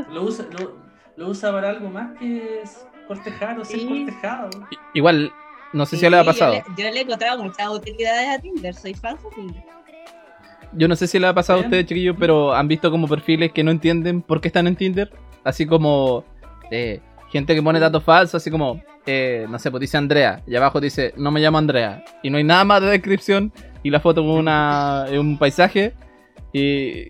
[0.09, 0.77] Lo usa, lo,
[1.15, 3.87] lo usa para algo más que es cortejar o ser Sí.
[3.87, 4.49] cortejado.
[4.95, 5.31] Igual,
[5.73, 6.53] no sé si le ha pasado.
[6.55, 9.63] Yo le, yo le he encontrado muchas utilidades a Tinder, soy fan de Tinder.
[10.75, 13.51] Yo no sé si le ha pasado a ustedes, chiquillos, pero han visto como perfiles
[13.51, 15.11] que no entienden por qué están en Tinder.
[15.43, 16.25] Así como
[16.71, 16.99] eh,
[17.33, 20.79] gente que pone datos falsos, así como, eh, no sé, pues dice Andrea, y abajo
[20.79, 22.03] dice, no me llamo Andrea.
[22.21, 23.51] Y no hay nada más de descripción,
[23.83, 25.93] y la foto con una, un paisaje.
[26.53, 27.09] Y.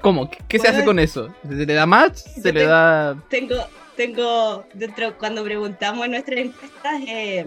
[0.00, 0.30] ¿Cómo?
[0.30, 1.32] ¿Qué, qué se hace con eso?
[1.48, 2.16] ¿Se le da match?
[2.16, 3.16] ¿Se le te- da.?
[3.28, 3.54] Tengo,
[3.96, 7.46] tengo, dentro, cuando preguntamos en nuestras encuestas eh,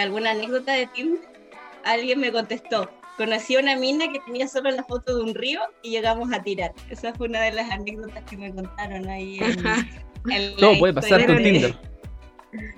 [0.00, 1.20] alguna anécdota de Tinder,
[1.84, 5.60] alguien me contestó, conocí a una mina que tenía solo la foto de un río
[5.82, 6.72] y llegamos a tirar.
[6.90, 9.66] Esa fue una de las anécdotas que me contaron ahí en,
[10.30, 11.74] en la Todo puede pasar con Tinder.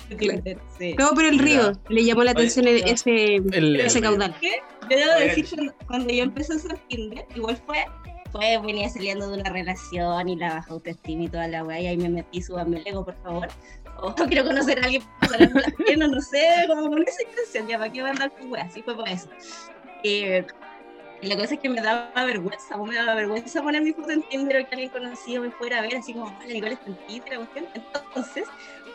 [0.09, 0.95] de Tinder, sí.
[0.99, 2.93] No, pero el río le llamó la Oye, atención el- ya.
[2.93, 4.35] ese, El- ese caudal.
[4.41, 4.53] ¿Qué?
[4.91, 7.85] Yo debo decir, cuando, cuando yo empecé a usar Tinder, igual fue,
[8.31, 11.87] fue, venía saliendo de una relación y la baja autoestima y toda la weá, y
[11.89, 13.49] ahí me metí, súbame el ego, por favor.
[13.99, 17.79] O quiero conocer a alguien para las piernas, no sé, como con esa intención, ya,
[17.79, 18.65] ¿para qué mandar con weá?
[18.65, 19.27] Así fue por eso.
[20.09, 20.47] Eh,
[21.23, 24.11] y la cosa es que me daba vergüenza, o me daba vergüenza poner mi foto
[24.11, 26.87] en Tinder o que alguien conocido me fuera a ver, así como, hola, Nicole está
[26.91, 27.67] en Tinder, la cuestión.
[27.75, 28.45] Entonces,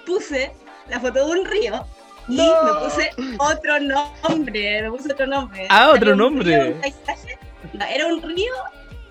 [0.06, 0.52] puse
[0.88, 1.86] la foto de un río
[2.28, 3.10] y me puse
[3.40, 5.66] otro nombre, me puse otro nombre.
[5.70, 6.64] Ah, otro un nombre.
[6.64, 7.38] río, un paisaje.
[7.74, 8.54] No, era un río,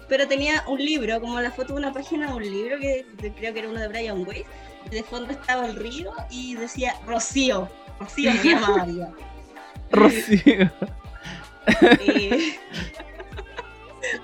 [0.08, 3.32] pero tenía un libro, como la foto de una página de un libro que de-
[3.32, 4.44] creo que era uno de Brian Weiss.
[4.86, 7.68] y De fondo estaba el río y decía Rocío.
[7.98, 9.08] Rocío me llamaba yo.
[9.90, 10.70] Rocío.
[12.06, 12.30] Y...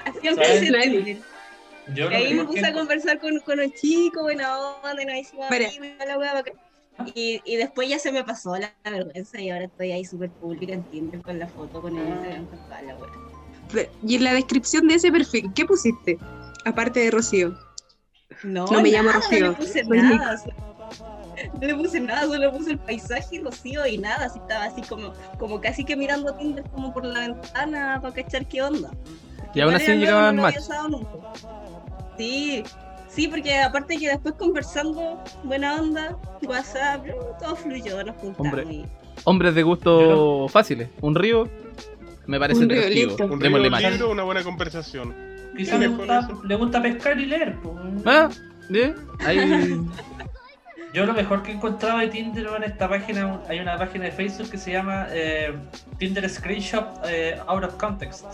[0.05, 1.21] Así.
[1.95, 5.07] Yo Y ahí me puse que a conversar con, con un chico, buena onda, y
[5.07, 5.47] nos hicimos
[6.07, 6.43] la hueá.
[7.15, 10.31] Y, y después ya se me pasó la, la vergüenza y ahora estoy ahí súper
[10.31, 13.11] pública en Tinder con la foto, con el Instagram, con toda la hueá.
[14.07, 16.19] Y en la descripción de ese perfil, ¿qué pusiste?
[16.65, 17.57] Aparte de Rocío.
[18.43, 20.43] No, No me llamo nada, Rocío, No puse nada.
[21.61, 24.27] No le puse nada, solo puse el paisaje y Rocío y nada.
[24.27, 28.47] Así estaba así como, como casi que mirando Tinder como por la ventana para cachar
[28.47, 28.91] qué onda.
[29.55, 30.43] Y aún así llegaban no
[30.89, 31.09] nunca.
[32.19, 32.63] Sí,
[33.09, 37.07] sí, porque aparte que después conversando, buena onda, WhatsApp,
[37.41, 38.53] todo fluyó, nos juntamos.
[38.53, 38.65] Hombre.
[38.73, 38.85] y-
[39.25, 40.91] Hombres de gusto fáciles.
[41.01, 41.49] Un río
[42.27, 43.13] me parece Un río, atractivo.
[43.35, 45.15] Un río, un libro, una buena conversación.
[45.57, 45.89] quizás le
[46.47, 47.57] le gusta pescar y leer.
[47.63, 47.75] pues.
[48.05, 48.29] Ah,
[48.69, 48.93] ¿sí?
[49.21, 49.81] Ahí.
[50.97, 54.13] Yo lo mejor que he encontrado de Tinder en esta página, hay una página de
[54.13, 55.53] Facebook que se llama eh,
[55.99, 58.25] Tinder Screenshot eh, Out of Context.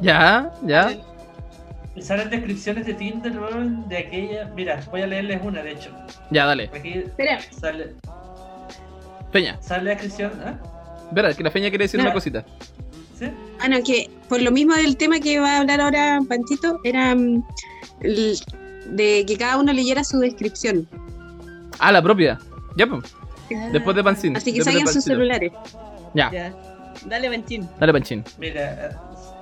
[0.00, 0.96] Ya, ya.
[1.94, 3.32] Y salen descripciones de Tinder
[3.86, 4.46] de aquella.
[4.56, 5.90] Mira, voy a leerles una de hecho.
[6.32, 6.68] Ya, dale.
[6.74, 7.94] Aquí Espera, sale,
[9.30, 9.56] Peña.
[9.62, 10.32] sale la descripción.
[10.44, 10.54] ¿eh?
[11.12, 12.06] Verá, que la Peña quiere decir No.
[12.06, 12.44] una cosita.
[13.16, 13.26] ¿Sí?
[13.60, 17.14] ah, no, que por lo mismo del tema que va a hablar ahora Panchito, era
[17.14, 17.44] mm,
[18.00, 18.36] el-
[18.86, 20.88] de que cada uno leyera su descripción.
[21.78, 22.38] Ah, la propia.
[22.76, 23.14] Ya, pues.
[23.72, 24.36] Después de Pancín.
[24.36, 25.52] Así que saquen sus celulares.
[26.14, 26.54] Ya, Ya.
[27.06, 27.68] Dale, Benchín.
[27.78, 28.24] dale, Panchín.
[28.38, 28.90] Mira,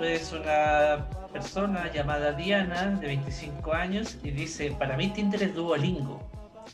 [0.03, 6.20] es una persona llamada Diana, de 25 años, y dice, para mí Tinder es Duolingo.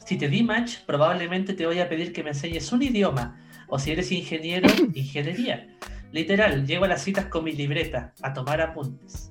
[0.04, 3.78] Si te di match, probablemente te voy a pedir que me enseñes un idioma, o
[3.78, 5.68] si eres ingeniero, ingeniería.
[6.10, 9.30] Literal, llego a las citas con mi libreta, a tomar apuntes.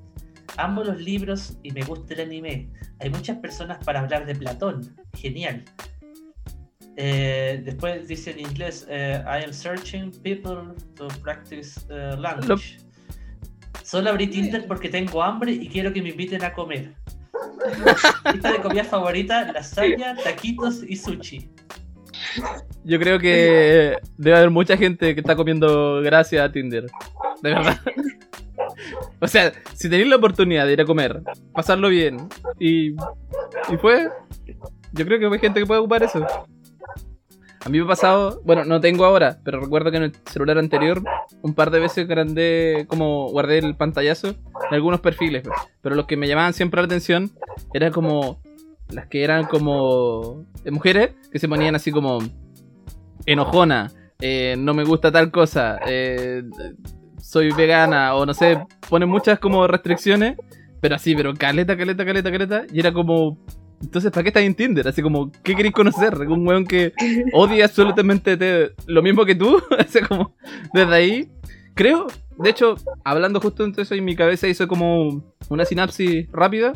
[0.58, 2.70] Amo los libros y me gusta el anime.
[3.00, 4.96] Hay muchas personas para hablar de Platón.
[5.14, 5.64] Genial.
[7.04, 12.78] Eh, después dice en inglés, eh, I am searching people to practice eh, language.
[13.84, 16.94] Solo abrí Tinder porque tengo hambre y quiero que me inviten a comer.
[18.32, 21.50] Lista de comida favorita, lasaña, taquitos y sushi.
[22.84, 26.86] Yo creo que debe haber mucha gente que está comiendo gracias a Tinder.
[27.42, 27.82] De verdad.
[29.20, 32.30] O sea, si tenéis la oportunidad de ir a comer, pasarlo bien
[32.60, 34.08] y, y fue,
[34.92, 36.24] yo creo que hay gente que puede ocupar eso.
[37.64, 40.58] A mí me ha pasado, bueno, no tengo ahora, pero recuerdo que en el celular
[40.58, 41.04] anterior
[41.44, 45.58] un par de veces grandé, como guardé el pantallazo en algunos perfiles, pues.
[45.82, 47.30] pero los que me llamaban siempre la atención
[47.74, 48.42] eran como
[48.90, 52.20] las que eran como mujeres que se ponían así como
[53.26, 56.44] enojona, eh, no me gusta tal cosa, eh,
[57.20, 58.58] soy vegana o no sé,
[58.90, 60.36] ponen muchas como restricciones,
[60.80, 63.38] pero así, pero caleta, caleta, caleta, caleta, y era como,
[63.82, 64.88] entonces, ¿para qué estás en Tinder?
[64.88, 66.16] Así como, ¿qué queréis conocer?
[66.28, 66.94] Un weón que
[67.34, 70.36] odia absolutamente te- lo mismo que tú, así como,
[70.74, 71.32] desde ahí,
[71.74, 72.08] creo,
[72.38, 76.74] de hecho, hablando justo entre eso, en mi cabeza hizo como una sinapsis rápida.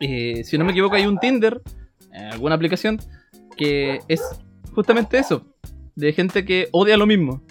[0.00, 1.60] Eh, si no me equivoco, hay un Tinder,
[2.12, 2.98] en alguna aplicación,
[3.56, 4.22] que es
[4.74, 5.46] justamente eso,
[5.96, 7.42] de gente que odia lo mismo.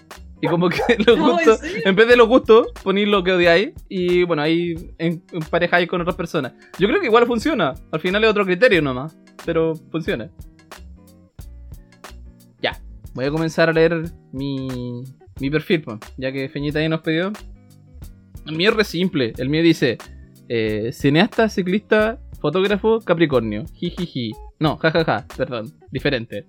[0.42, 1.82] Y como que los No, ¿en gustos, serio?
[1.86, 6.16] en vez de los gustos, ponéis lo que odiáis y bueno, ahí emparejáis con otras
[6.16, 6.54] personas.
[6.78, 7.74] Yo creo que igual funciona.
[7.92, 10.30] Al final es otro criterio nomás, pero funciona.
[12.62, 12.80] Ya,
[13.14, 15.04] voy a comenzar a leer mi,
[15.40, 17.32] mi perfil, pues, ya que Feñita ahí nos pidió.
[18.46, 19.34] El mío es re simple.
[19.38, 19.98] El mío dice:
[20.50, 23.66] eh, cineasta, ciclista, fotógrafo, Capricornio.
[23.74, 24.32] Jijiji.
[24.60, 26.46] No, jajaja, perdón, diferente.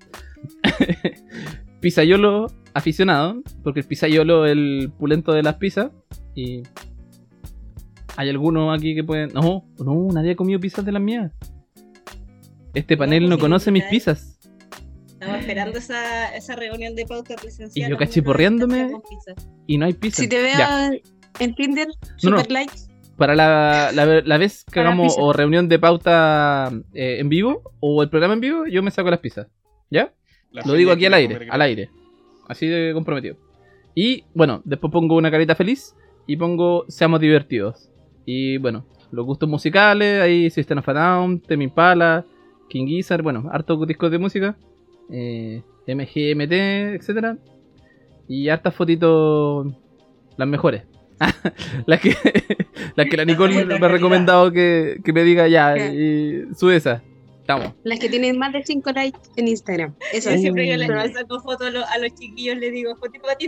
[1.81, 2.47] Pisayolo
[2.79, 5.91] aficionado, porque el pisayolo es el pulento de las pizzas.
[6.35, 6.63] Y.
[8.17, 9.31] Hay algunos aquí que pueden.
[9.33, 11.31] No, no, nadie ha comido pizzas de las mías.
[12.75, 14.39] Este panel no conoce mis pizzas.
[15.07, 17.89] Estamos esperando esa, esa reunión de pauta presencial.
[17.89, 18.91] Y yo cachiporreándome.
[19.67, 20.21] Y no hay pizzas.
[20.21, 20.91] Si te veo Ya.
[21.41, 21.89] en Tinder,
[22.23, 22.37] No, no.
[22.39, 22.79] super likes.
[23.17, 25.23] Para la, la, la vez que Para hagamos pizza.
[25.23, 29.11] o reunión de pauta eh, en vivo o el programa en vivo, yo me saco
[29.11, 29.49] las pizzas.
[29.91, 30.13] ¿Ya?
[30.53, 31.91] La Lo digo aquí al aire, al aire.
[32.49, 33.37] Así de comprometido.
[33.95, 35.95] Y bueno, después pongo una carita feliz
[36.27, 37.91] y pongo seamos divertidos.
[38.25, 42.25] Y bueno, los gustos musicales, ahí System of a Down, Temi Impala,
[42.69, 44.57] King Gizzard, bueno, hartos discos de música,
[45.11, 46.53] eh, MGMT,
[46.97, 47.39] etcétera.
[48.29, 49.67] Y hartas fotitos,
[50.37, 50.85] las mejores.
[51.87, 52.15] las que
[52.97, 57.03] las que la Nicole me ha recomendado que, que me diga ya, y sube esa.
[57.49, 57.73] Estamos.
[57.83, 59.95] Las que tienen más de 5 likes en Instagram.
[60.13, 60.43] Eso Yo es.
[60.43, 62.95] siempre que le le saco fotos a, los- a los chiquillos les digo.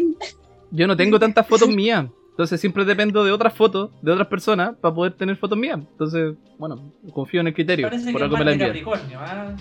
[0.70, 2.06] Yo no tengo tantas fotos mías.
[2.30, 5.80] Entonces siempre dependo de otras fotos, de otras personas, para poder tener fotos mías.
[5.80, 7.90] Entonces, bueno, confío en el criterio.
[7.90, 8.86] Parece Por algo me la envían.
[9.16, 9.54] ¿ah?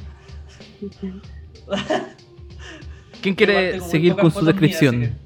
[3.21, 5.17] ¿Quién quiere seguir con su mías, descripción?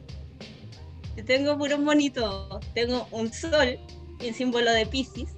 [1.16, 2.59] Yo tengo puros monitos.
[2.74, 3.78] Tengo un sol
[4.20, 5.36] y el símbolo de Pisces.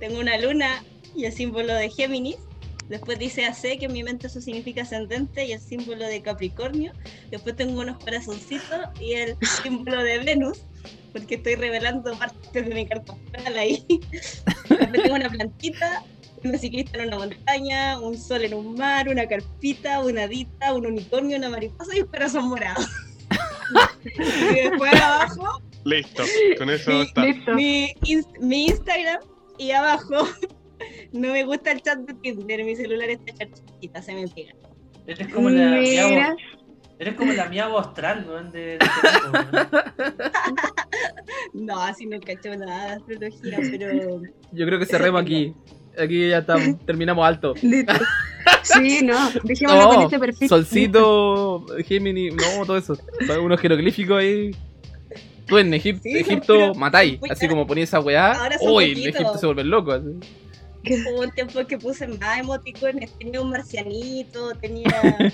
[0.00, 0.82] Tengo una luna
[1.14, 2.38] y el símbolo de Géminis.
[2.92, 6.92] Después dice AC, que en mi mente eso significa ascendente, y el símbolo de Capricornio.
[7.30, 10.58] Después tengo unos corazoncitos y el símbolo de Venus,
[11.10, 13.82] porque estoy revelando partes de mi carta astral ahí.
[14.68, 16.04] Después tengo una plantita,
[16.44, 20.84] una ciclista en una montaña, un sol en un mar, una carpita, una hadita, un
[20.84, 22.84] unicornio, una mariposa y un corazón morado.
[24.04, 26.24] y después abajo Listo,
[26.58, 27.24] con eso está.
[27.24, 27.54] Listo.
[27.54, 27.94] mi,
[28.38, 29.20] mi Instagram
[29.56, 30.28] y abajo
[31.12, 34.52] no me gusta el chat de Tinder, mi celular está charchita, se me pega.
[35.06, 35.80] Eres como la Mira.
[36.08, 36.36] miavo,
[36.98, 37.48] eres como la
[38.52, 39.70] de, de Temuco, weón.
[41.54, 44.20] No, así no cacho nada de astrología, pero
[44.52, 45.54] Yo creo que cerremos aquí.
[45.98, 47.54] Aquí ya estamos, terminamos alto.
[47.62, 47.92] Listo.
[48.62, 49.30] Sí, no.
[49.44, 50.48] Dejémoslo con No, este perfil.
[50.48, 52.96] Solcito, Gemini, no, todo eso.
[53.42, 54.52] Unos jeroglíficos ahí.
[55.46, 57.18] Tú en Egip- Sí, Egipto matáis.
[57.28, 58.32] Así como ponías esa weá.
[58.62, 59.08] Uy, en.
[59.10, 60.00] Egipto se vuelven locos.
[60.00, 60.41] así.
[61.10, 64.86] hubo un tiempo que puse más emoticones, tenía un marcianito, tenía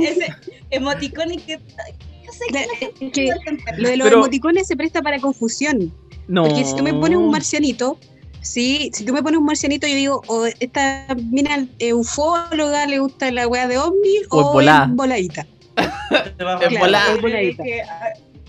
[0.00, 0.26] ese
[0.70, 5.92] emoticones que yo sé que La- lo de los Pero- emoticones se presta para confusión.
[6.26, 6.44] No.
[6.44, 7.98] Porque si tú me pones un marcianito,
[8.42, 12.98] sí, si tú me pones un marcianito, yo digo, o esta mina es ufóloga, le
[12.98, 15.46] gusta la weá de ovni, O es o, es voladita.
[16.36, 16.78] Claro, es
[17.20, 17.62] voladita.
[17.62, 17.82] que,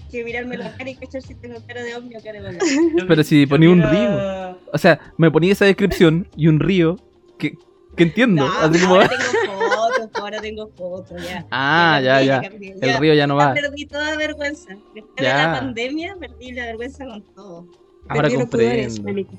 [0.10, 2.57] que mirarme la cara y cachar si tengo cara de ovni o cara de.
[2.97, 6.97] Yo- Pero si ponía un mira- O sea, me ponía esa descripción y un río
[7.38, 7.57] que,
[7.95, 8.45] que entiendo.
[8.47, 11.45] No, así como- ahora tengo fotos, ahora tengo fotos, ya.
[11.51, 12.41] Ah, ya, ya.
[12.41, 12.99] cambié, El ya.
[12.99, 13.53] río ya no Ya va.
[13.53, 14.76] perdí toda vergüenza.
[14.95, 15.38] Después Ya.
[15.38, 17.68] de la pandemia, perdí la vergüenza con todo.
[18.07, 19.30] Ahora pudores, comprendo.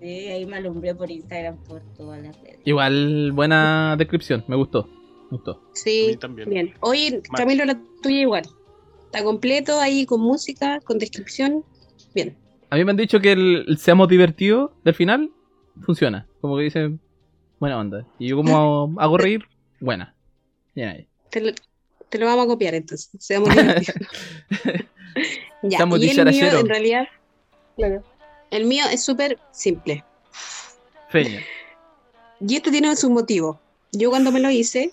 [0.00, 2.58] Sí, ahí me alumbré por Instagram, por todas las redes.
[2.64, 4.88] Igual buena descripción, me gustó.
[5.30, 5.52] Me gustó.
[5.52, 6.48] A Sí, también.
[6.50, 6.74] bien.
[6.80, 7.20] Oye.
[7.36, 8.42] Camilo, la tuya igual.
[9.16, 11.64] Está completo ahí con música, con descripción.
[12.14, 12.36] Bien.
[12.68, 15.30] A mí me han dicho que el, el seamos divertidos del final
[15.86, 16.26] funciona.
[16.42, 17.00] Como que dicen,
[17.58, 18.06] buena onda.
[18.18, 19.46] Y yo como hago, hago reír,
[19.80, 20.14] buena.
[20.74, 21.08] Bien ahí.
[21.30, 21.52] Te lo,
[22.10, 23.08] te lo vamos a copiar entonces.
[23.18, 23.96] Seamos divertidos.
[25.62, 25.78] ya.
[25.78, 27.08] Seamos Y el mío, en realidad,
[27.74, 28.02] claro.
[28.50, 30.04] El mío es súper simple.
[31.08, 31.40] Feña.
[32.38, 33.58] Y esto tiene su motivo.
[33.92, 34.92] Yo cuando me lo hice,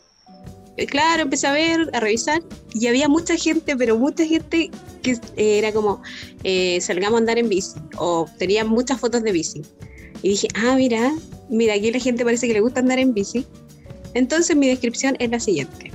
[0.88, 2.42] claro, empecé a ver, a revisar,
[2.74, 4.72] y había mucha gente, pero mucha gente
[5.02, 6.02] que eh, era como,
[6.44, 9.62] eh, salgamos a andar en bici, o tenían muchas fotos de bici.
[10.22, 11.14] Y dije, ah, mira,
[11.50, 13.46] mira, aquí la gente parece que le gusta andar en bici.
[14.14, 15.92] Entonces mi descripción es la siguiente.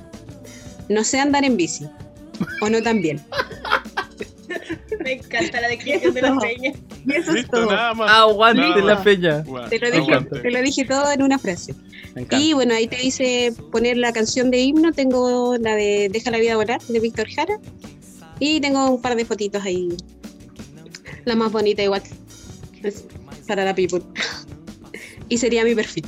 [0.89, 1.87] No sé andar en bici,
[2.61, 3.21] o no tan bien.
[5.05, 6.73] Me encanta la descripción de la peña.
[7.07, 7.67] Y eso es todo.
[7.67, 8.11] nada más.
[8.11, 9.47] Aguante Nada la más.
[9.47, 11.75] Guau, Te lo, dije, te lo dije todo en una frase.
[12.31, 14.93] Y bueno, ahí te dice poner la canción de himno.
[14.93, 17.59] Tengo la de Deja la vida volar de Víctor Jara.
[18.41, 19.89] Y tengo un par de fotitos ahí
[21.25, 22.03] La más bonita igual.
[22.83, 23.05] Es
[23.47, 24.03] para la people.
[25.29, 26.07] y sería mi perfil.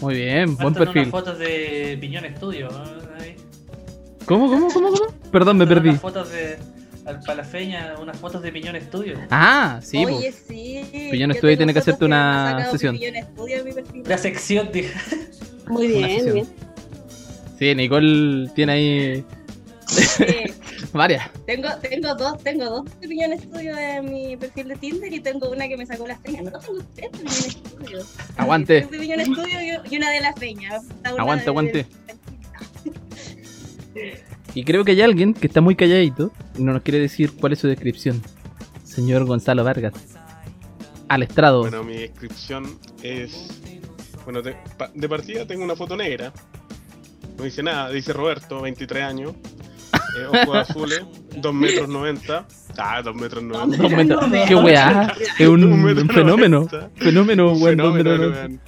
[0.00, 1.02] Muy bien, buen perfil.
[1.02, 2.68] unas fotos de Piñón Estudio.
[4.26, 5.06] ¿Cómo, cómo, cómo, cómo?
[5.30, 5.90] Perdón, me perdí.
[5.90, 6.58] Unas fotos de.
[7.06, 9.18] Al- Para la feña, unas fotos de Piñón Estudio.
[9.30, 10.16] Ah, sí, po.
[10.16, 10.80] Oye, sí.
[11.10, 12.98] Piñón yo Studio tengo tiene que hacerte una sesión.
[14.04, 14.92] La sección, dije.
[15.68, 16.46] Muy bien, bien.
[17.58, 19.24] Sí, Nicole tiene ahí
[19.88, 20.24] Sí.
[20.92, 21.30] varias.
[21.46, 25.48] Tengo, tengo dos, tengo dos de Piñón Studio en mi perfil de Tinder y tengo
[25.50, 26.42] una que me sacó las peñas.
[26.44, 27.98] No, tengo tres de Piñón Studio.
[28.36, 28.80] Aguante.
[28.80, 29.58] Tres de Piñón Studio
[29.90, 30.82] y- una de las peñas.
[31.04, 31.86] Aguante, de- aguante.
[34.54, 37.58] Y creo que hay alguien que está muy calladito no nos quiere decir cuál es
[37.60, 38.22] su descripción.
[38.84, 39.94] Señor Gonzalo Vargas.
[41.08, 41.60] Al estrado.
[41.60, 43.60] Bueno, mi descripción es.
[44.24, 46.32] Bueno, de, pa- de partida tengo una foto negra.
[47.38, 49.32] No dice nada, dice Roberto, 23 años.
[50.18, 51.02] eh, ojos azules,
[51.36, 52.46] 2 metros 90.
[52.78, 53.76] Ah, 2 metros 90.
[53.76, 54.24] Dos metros.
[54.48, 55.14] Qué weá.
[55.38, 56.66] Es un, fenómeno.
[56.96, 57.76] Fenómeno, weón.
[57.76, 58.58] fenómeno.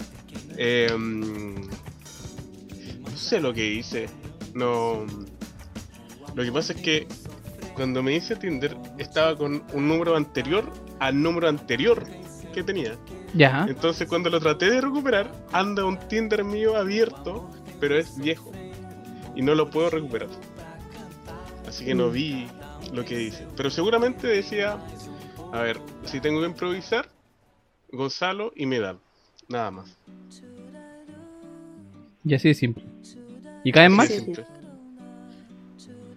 [0.57, 1.55] Eh, mm,
[3.03, 4.07] no sé lo que hice.
[4.55, 5.05] No.
[6.34, 7.07] Lo que pasa es que
[7.78, 10.68] cuando me hice Tinder estaba con un número anterior
[10.98, 12.04] al número anterior
[12.52, 12.96] que tenía.
[13.34, 13.66] Ya.
[13.68, 17.48] Entonces cuando lo traté de recuperar, anda un Tinder mío abierto,
[17.78, 18.50] pero es viejo.
[19.36, 20.28] Y no lo puedo recuperar.
[21.68, 22.48] Así que no vi
[22.92, 23.46] lo que dice.
[23.56, 24.76] Pero seguramente decía,
[25.52, 27.08] a ver, si tengo que improvisar,
[27.92, 28.98] Gonzalo y Medal.
[29.46, 29.96] Nada más.
[32.24, 32.84] Y así de simple.
[33.62, 34.08] ¿Y caen más?
[34.08, 34.57] De simple.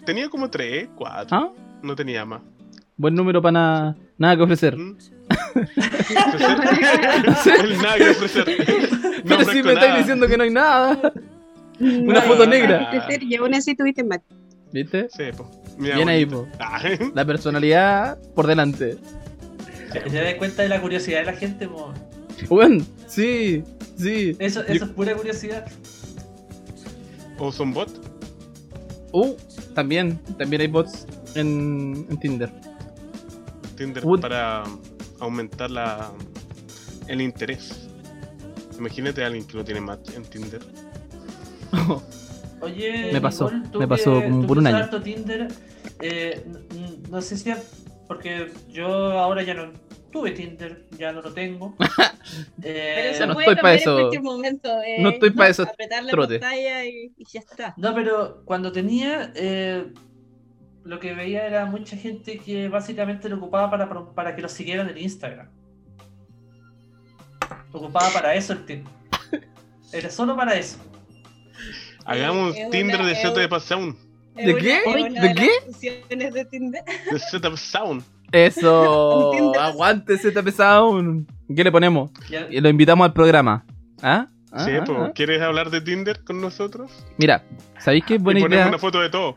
[0.05, 1.37] Tenía como tres, cuatro.
[1.37, 1.49] ¿Ah?
[1.83, 2.41] No tenía más.
[2.97, 4.77] Buen número para nada, nada que ofrecer.
[4.77, 4.97] ¿Mm?
[7.81, 8.45] Nada que ofrecer.
[9.23, 11.13] No Pero si me estáis diciendo que no hay nada.
[11.79, 12.89] Una foto negra.
[13.21, 14.19] Y aún así tuviste más.
[14.71, 15.07] ¿Viste?
[15.09, 15.49] Sí, po.
[15.77, 16.57] Mi Bien ahí, abuelita.
[16.59, 16.81] Ah,
[17.13, 18.97] La personalidad por delante.
[19.91, 21.67] ¿Se da cuenta de la curiosidad de la gente?
[21.67, 21.93] po?
[22.49, 23.63] Bueno, sí,
[23.97, 24.35] sí.
[24.39, 25.65] Eso, Yo- eso es pura curiosidad.
[27.37, 27.89] ¿O son bot?
[29.11, 29.35] Uh,
[29.73, 31.05] también, también hay bots
[31.35, 32.51] en, en Tinder.
[33.75, 34.63] Tinder para
[35.19, 36.11] aumentar la
[37.07, 37.89] el interés.
[38.77, 40.61] Imagínate a alguien que no tiene match en Tinder.
[42.61, 44.77] Oye, Me pasó, Nicole, tú me pasó que- como tú por un año.
[44.77, 45.47] harto Tinder,
[46.01, 46.45] eh,
[47.09, 47.51] no sé si.
[48.07, 49.71] Porque yo ahora ya no
[50.11, 51.75] tuve Tinder, ya no lo tengo.
[52.63, 53.89] Eh, Pero se no puede estoy pa' cambiar eso.
[53.91, 54.81] en cualquier momento.
[54.83, 56.39] eh, No estoy pa' esos Apretar la trotes.
[56.39, 57.73] pantalla y, y ya está.
[57.77, 59.91] No, pero cuando tenía, eh,
[60.83, 64.87] lo que veía era mucha gente que básicamente lo ocupaba para, para que lo siguieran
[64.89, 65.49] en Instagram.
[67.73, 68.93] Lo ocupaba para eso el Tinder.
[69.91, 70.77] Era solo para eso.
[72.05, 73.95] Hagamos es Tinder una- de es Z un- Sound.
[74.35, 74.79] ¿De qué?
[75.19, 75.49] ¿De qué?
[76.09, 76.43] de.
[77.49, 78.03] De Sound.
[78.31, 81.27] Eso, aguante ZP Sound.
[81.53, 82.11] ¿Qué le ponemos?
[82.29, 83.65] Ya- Y lo invitamos al programa.
[84.01, 84.27] ¿Ah?
[84.51, 84.65] ¿Ah?
[84.65, 84.83] Sí, ¿Ah?
[84.87, 85.11] ¿Ah?
[85.13, 86.91] ¿Quieres hablar de Tinder con nosotros?
[87.17, 87.43] Mira,
[87.79, 88.69] ¿sabéis qué buena y ponemos idea?
[88.69, 89.35] una foto de todo.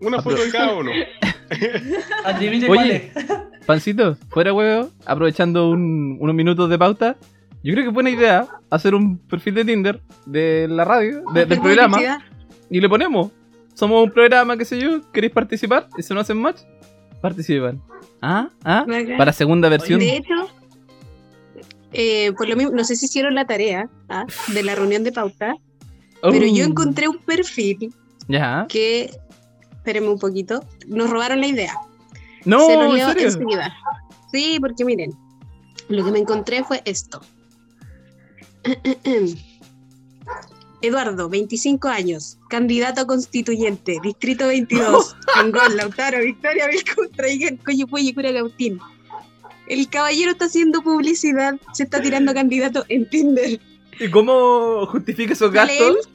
[0.00, 0.90] Una foto de cada uno.
[2.68, 3.12] Oye.
[3.66, 7.16] Pancito, fuera huevo, aprovechando un- unos minutos de pauta.
[7.62, 11.46] Yo creo que es buena idea hacer un perfil de Tinder de la radio, de-
[11.46, 11.98] del programa,
[12.68, 13.30] y le ponemos.
[13.72, 15.88] Somos un programa, qué sé yo, ¿queréis participar?
[15.96, 16.60] Y si no hacen match,
[17.22, 17.80] participan.
[18.24, 18.48] ¿Ah?
[18.64, 18.86] ¿Ah?
[19.18, 20.00] Para segunda versión.
[20.00, 20.34] De hecho,
[21.92, 24.24] eh, por lo mismo, no sé si hicieron la tarea ¿ah?
[24.52, 25.54] de la reunión de pauta,
[26.22, 26.68] pero yo Oh.
[26.68, 27.92] encontré un perfil
[28.28, 28.66] Ya.
[28.68, 29.10] que,
[29.76, 31.74] espérenme un poquito, nos robaron la idea.
[32.46, 33.26] No, Se lo ¿en leo serio?
[33.28, 33.74] enseguida.
[34.32, 35.12] Sí, porque miren,
[35.88, 37.20] lo que me encontré fue esto.
[40.84, 48.78] Eduardo, 25 años, candidato a constituyente, distrito 22, Angol, Lautaro, Victoria, Vilcún, Traiguén, Coyipulli, Curacautín.
[49.66, 53.60] El caballero está haciendo publicidad, se está tirando candidato en Tinder.
[53.98, 56.08] ¿Y cómo justifica esos gastos?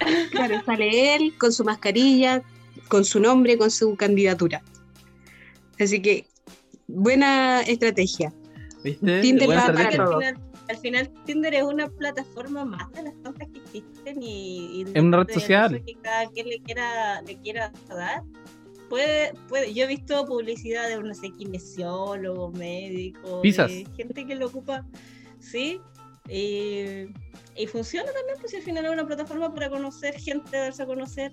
[0.00, 2.42] él, claro, sale él con su mascarilla,
[2.88, 4.62] con su nombre, con su candidatura.
[5.78, 6.26] Así que,
[6.86, 8.32] buena estrategia.
[8.82, 9.20] ¿Viste?
[9.20, 10.38] Tinder va para final,
[10.68, 15.02] al final Tinder es una plataforma más de las tantas que existen y, y Es
[15.02, 15.82] una red social.
[15.84, 18.22] que cada quien le quiera, le quiera dar.
[18.88, 24.46] Puede, puede, yo he visto publicidad de no sé kinesiólogo, médico, de gente que lo
[24.46, 24.86] ocupa,
[25.40, 25.80] sí,
[26.28, 27.06] y,
[27.56, 30.86] y funciona también, pues si al final es una plataforma para conocer gente, darse a
[30.86, 31.32] conocer,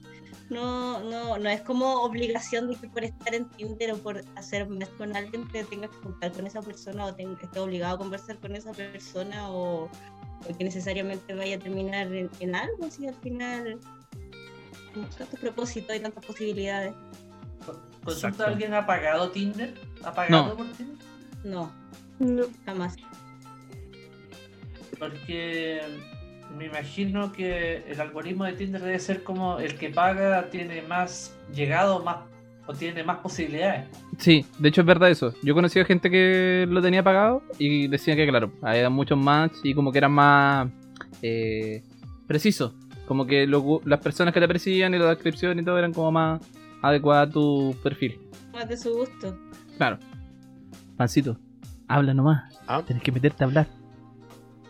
[0.50, 4.68] no, no, no es como obligación de que por estar en Tinder o por hacer
[4.70, 7.98] match con alguien te tengas que juntar con esa persona o te, estés obligado a
[7.98, 13.08] conversar con esa persona o, o que necesariamente vaya a terminar en, en algo, si
[13.08, 13.80] al final
[15.18, 16.94] tantos propósitos y tantas posibilidades.
[17.66, 18.46] Consulta, Exacto.
[18.46, 19.74] ¿alguien ha pagado Tinder?
[20.04, 20.56] ¿Ha pagado No.
[20.58, 20.96] por Tinder?
[21.44, 21.72] No,
[22.20, 22.44] No.
[22.66, 22.96] jamás.
[25.00, 25.82] Porque
[26.58, 31.36] me imagino que el algoritmo de Tinder debe ser como el que paga tiene más
[31.54, 32.18] llegado más
[32.68, 33.88] o tiene más posibilidades.
[34.18, 35.34] Sí, de hecho es verdad eso.
[35.44, 39.52] Yo he conocido gente que lo tenía pagado y decía que, claro, había muchos más
[39.64, 40.70] y como que eran más
[41.22, 41.84] eh,
[42.28, 42.74] precisos.
[43.08, 46.12] Como que lo las personas que te aprecian y la descripción y todo eran como
[46.12, 46.42] más
[46.82, 48.20] adecuadas a tu perfil.
[48.52, 49.38] Más de su gusto.
[49.78, 50.00] Claro.
[50.98, 51.38] Pancito,
[51.88, 52.58] habla nomás.
[52.68, 53.68] Ah, Tienes que meterte a hablar.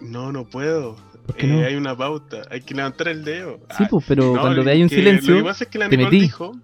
[0.09, 0.95] No, no puedo.
[1.25, 1.65] ¿Por qué Eh, no?
[1.65, 3.57] Hay una pauta, hay que levantar el dedo.
[3.77, 5.89] Sí, Ah, pues, pero no, cuando veáis un silencio, Lo que pasa es que la
[5.89, 6.21] te Nicole metí.
[6.25, 6.55] dijo.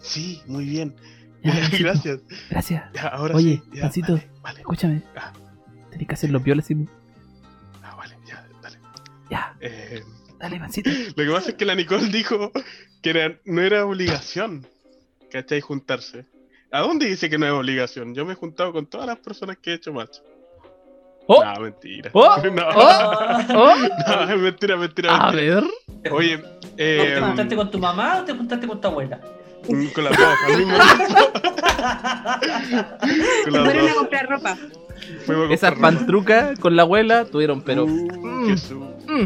[0.00, 0.94] Sí, muy bien.
[1.42, 2.20] Ya, Gracias.
[2.50, 2.82] Gracias.
[2.92, 3.76] Ya, ahora Oye, sí.
[3.76, 4.14] ya, Pancito.
[4.14, 4.58] Vale, vale.
[4.60, 5.02] Escúchame.
[5.14, 5.32] Ah.
[5.90, 6.74] Tenés que hacer los violas y...
[7.84, 8.78] Ah, vale, ya, dale.
[9.30, 10.02] Ya, Eh,
[10.40, 10.90] dale, Pancito.
[11.16, 12.50] lo que pasa es que la Nicole dijo
[13.00, 14.66] que era- no era obligación,
[15.30, 15.60] ¿cachai?
[15.60, 16.26] Juntarse.
[16.72, 18.12] ¿A dónde dice que no es obligación?
[18.14, 20.16] Yo me he juntado con todas las personas que he hecho match.
[21.28, 21.44] ¡Oh!
[21.44, 22.10] No, mentira.
[22.12, 22.36] ¡Oh!
[22.52, 23.40] No, ¡Oh!
[23.54, 23.74] ¡Oh!
[24.08, 25.60] no, es mentira, mentira, A mentira.
[26.02, 26.12] ver.
[26.12, 26.42] Oye,
[26.76, 29.20] eh, ¿Te juntaste con tu mamá o te juntaste con tu abuela?
[29.68, 31.14] mm, con las dos, al mismo tiempo.
[33.50, 34.56] Fueron a comprar ropa.
[35.26, 35.80] Comprar ropa.
[35.80, 37.84] pantrucas con la abuela tuvieron, pero...
[37.84, 38.48] Uh, Mm.
[38.50, 38.78] Jesús.
[39.06, 39.24] Mm.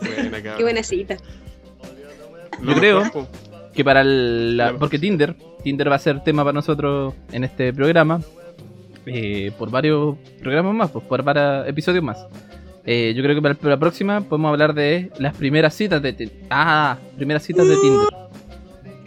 [0.00, 0.56] Buena, cabrón.
[0.58, 1.16] Qué buena cita.
[2.60, 3.28] Lo Yo creo-
[3.74, 7.72] que para el, la- porque Tinder Tinder va a ser tema para nosotros en este
[7.74, 8.20] programa
[9.06, 12.26] eh, por varios programas más pues, por varios episodios más
[12.88, 16.36] Eh, yo creo que para la próxima podemos hablar de las primeras citas de Tinder
[16.50, 18.06] ah primeras citas de Tinder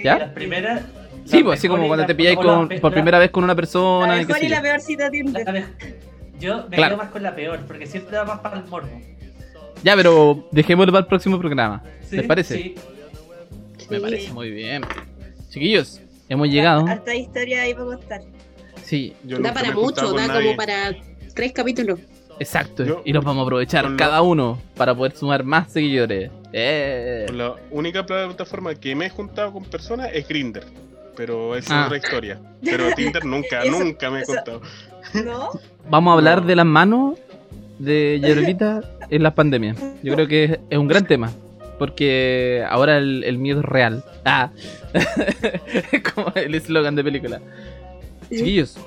[0.03, 0.17] ¿Ya?
[0.19, 0.81] Las primeras.
[1.25, 3.55] sí pues así como cuando te pilláis con- por la- primera vez con una La
[3.55, 5.45] persona y qué mejor y la peor cita Tinder.
[5.45, 5.95] la mej-
[6.39, 6.95] Yo me Claro.
[6.95, 8.89] quedo más con la peor, porque siempre va más para el morbo.
[9.83, 12.15] ya pero dejémoslo para el próximo programa ¿Sí?
[12.17, 12.55] ¿Les parece?
[12.57, 12.75] Sí.
[13.89, 14.01] me Sí.
[14.01, 14.81] parece muy bien
[15.49, 18.21] chiquillos hemos llegado Harta historia ahí para contar.
[18.89, 20.43] Sí Yo Da para mucho, da nadie.
[20.45, 20.95] como para
[21.35, 21.99] tres capítulos.
[22.39, 27.27] exacto Yo- y los vamos a aprovechar cada uno para poder sumar más seguidores eh.
[27.33, 30.63] La única plataforma que me he juntado con personas es Grinder.
[31.15, 31.79] Pero esa Ah.
[31.81, 32.39] es otra historia.
[32.63, 34.61] Pero Tinder nunca, Eso- nunca me he eso- juntado.
[35.25, 35.49] ¿No?
[35.89, 36.47] Vamos a hablar No.
[36.47, 37.19] de las manos
[37.77, 38.81] de Yerolita
[39.11, 39.77] en las pandemias.
[40.01, 41.31] Yo creo que es, es un gran tema.
[41.77, 44.03] Porque ahora el, el miedo es real.
[44.25, 44.49] Ah,
[45.91, 47.41] es como el eslogan de película.
[48.29, 48.77] Chiquillos,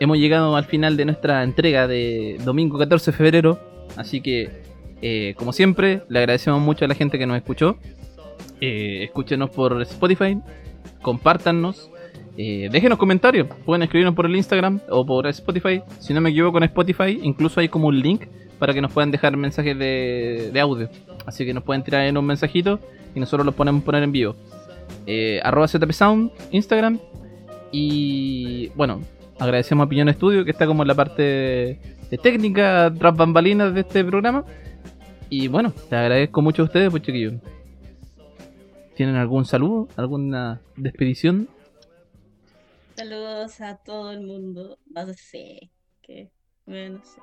[0.00, 3.58] hemos llegado al final de nuestra entrega de domingo 14 de febrero.
[3.96, 4.50] Así que,
[5.00, 7.76] eh, como siempre, le agradecemos mucho a la gente que nos escuchó.
[8.60, 10.38] Eh, escúchenos por Spotify,
[11.02, 11.90] compártanos,
[12.36, 13.48] eh, déjenos comentarios.
[13.64, 15.82] Pueden escribirnos por el Instagram o por Spotify.
[15.98, 18.26] Si no me equivoco, en Spotify incluso hay como un link
[18.58, 20.88] para que nos puedan dejar mensajes de, de audio.
[21.26, 22.78] Así que nos pueden tirar en un mensajito
[23.14, 24.36] y nosotros los ponemos poner en vivo.
[25.06, 26.98] Eh, arroba ZP Sound, Instagram.
[27.72, 29.00] Y bueno,
[29.38, 33.80] agradecemos a Piñón Estudio que está como en la parte de técnica tras bambalinas de
[33.80, 34.44] este programa.
[35.30, 37.34] Y bueno, te agradezco mucho a ustedes, pues chiquillos.
[38.94, 39.88] ¿Tienen algún saludo?
[39.96, 41.48] ¿Alguna despedición?
[42.94, 44.78] Saludos a todo el mundo.
[44.90, 45.70] No sé.
[46.02, 46.30] Que,
[46.66, 47.20] bueno, no sé.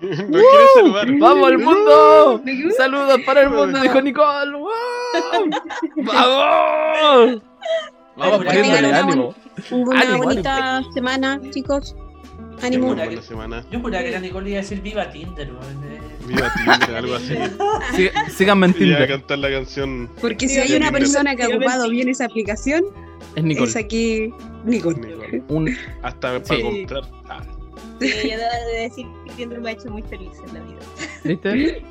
[0.00, 1.18] ¿No quieres saludar?
[1.18, 2.42] ¡Vamos al mundo!
[2.76, 3.78] ¡Saludos para el mundo!
[3.80, 4.52] Dijo Nicole.
[4.52, 4.70] ¡Wow!
[6.06, 7.42] ¡Vamos!
[8.20, 9.34] Vamos Que poniéndole tengan una ánimo.
[9.70, 11.96] Una Ánimo, bonita semana, chicos.
[12.62, 12.88] Ánimo.
[12.90, 13.64] una buena semana.
[13.70, 16.00] Yo juraba que la Nicole iba a decir viva Tinder, eh.
[16.26, 17.34] Viva Tinder, algo así.
[17.96, 21.00] Sí- Síganme en a cantar la canción Porque si Sí, hay una Tinder.
[21.02, 22.84] persona que ha ocupado bien esa aplicación,
[23.34, 23.70] Es Nicole.
[23.70, 24.32] es aquí
[24.64, 24.98] Nicole.
[24.98, 25.42] Nicole.
[25.48, 26.42] Un- Hasta Sí.
[26.48, 27.02] para comprar.
[27.28, 27.42] Ah,
[28.00, 30.78] Sí, yo debo de decir que Tinder me ha hecho muy feliz en la vida.
[31.24, 31.82] ¿Viste?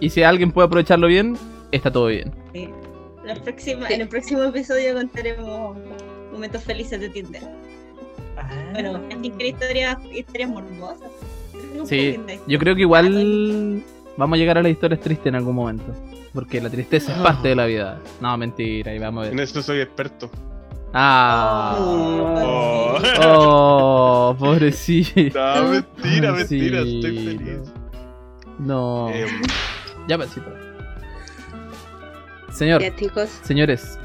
[0.00, 1.36] Y si alguien puede aprovecharlo bien,
[1.72, 2.32] está todo bien.
[3.34, 5.76] La próxima, en el próximo episodio contaremos
[6.32, 7.42] momentos felices de Tinder.
[8.36, 8.48] Ah.
[8.72, 11.10] Bueno, alguien quiere historias, historias morbosas.
[11.84, 12.18] Sí,
[12.48, 13.82] yo creo que igual
[14.16, 15.84] vamos a llegar a las historias tristes en algún momento.
[16.34, 18.00] Porque la tristeza es parte de la vida.
[18.20, 19.44] No, mentira, y vamos a en ver.
[19.44, 20.28] eso soy experto.
[20.92, 22.98] Ah, Oh.
[23.22, 25.38] oh, pobrecito.
[25.38, 27.72] No, mentira, mentira, estoy feliz.
[28.58, 29.28] No, Em,
[30.08, 30.50] ya pasito.
[32.50, 32.82] Señor,
[33.42, 33.98] señores,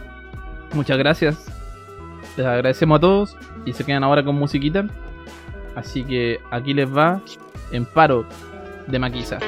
[0.73, 1.45] muchas gracias.
[2.37, 4.85] Les agradecemos a todos y se quedan ahora con musiquita.
[5.75, 7.21] Así que aquí les va
[7.71, 8.25] en paro
[8.87, 9.39] de maquiza.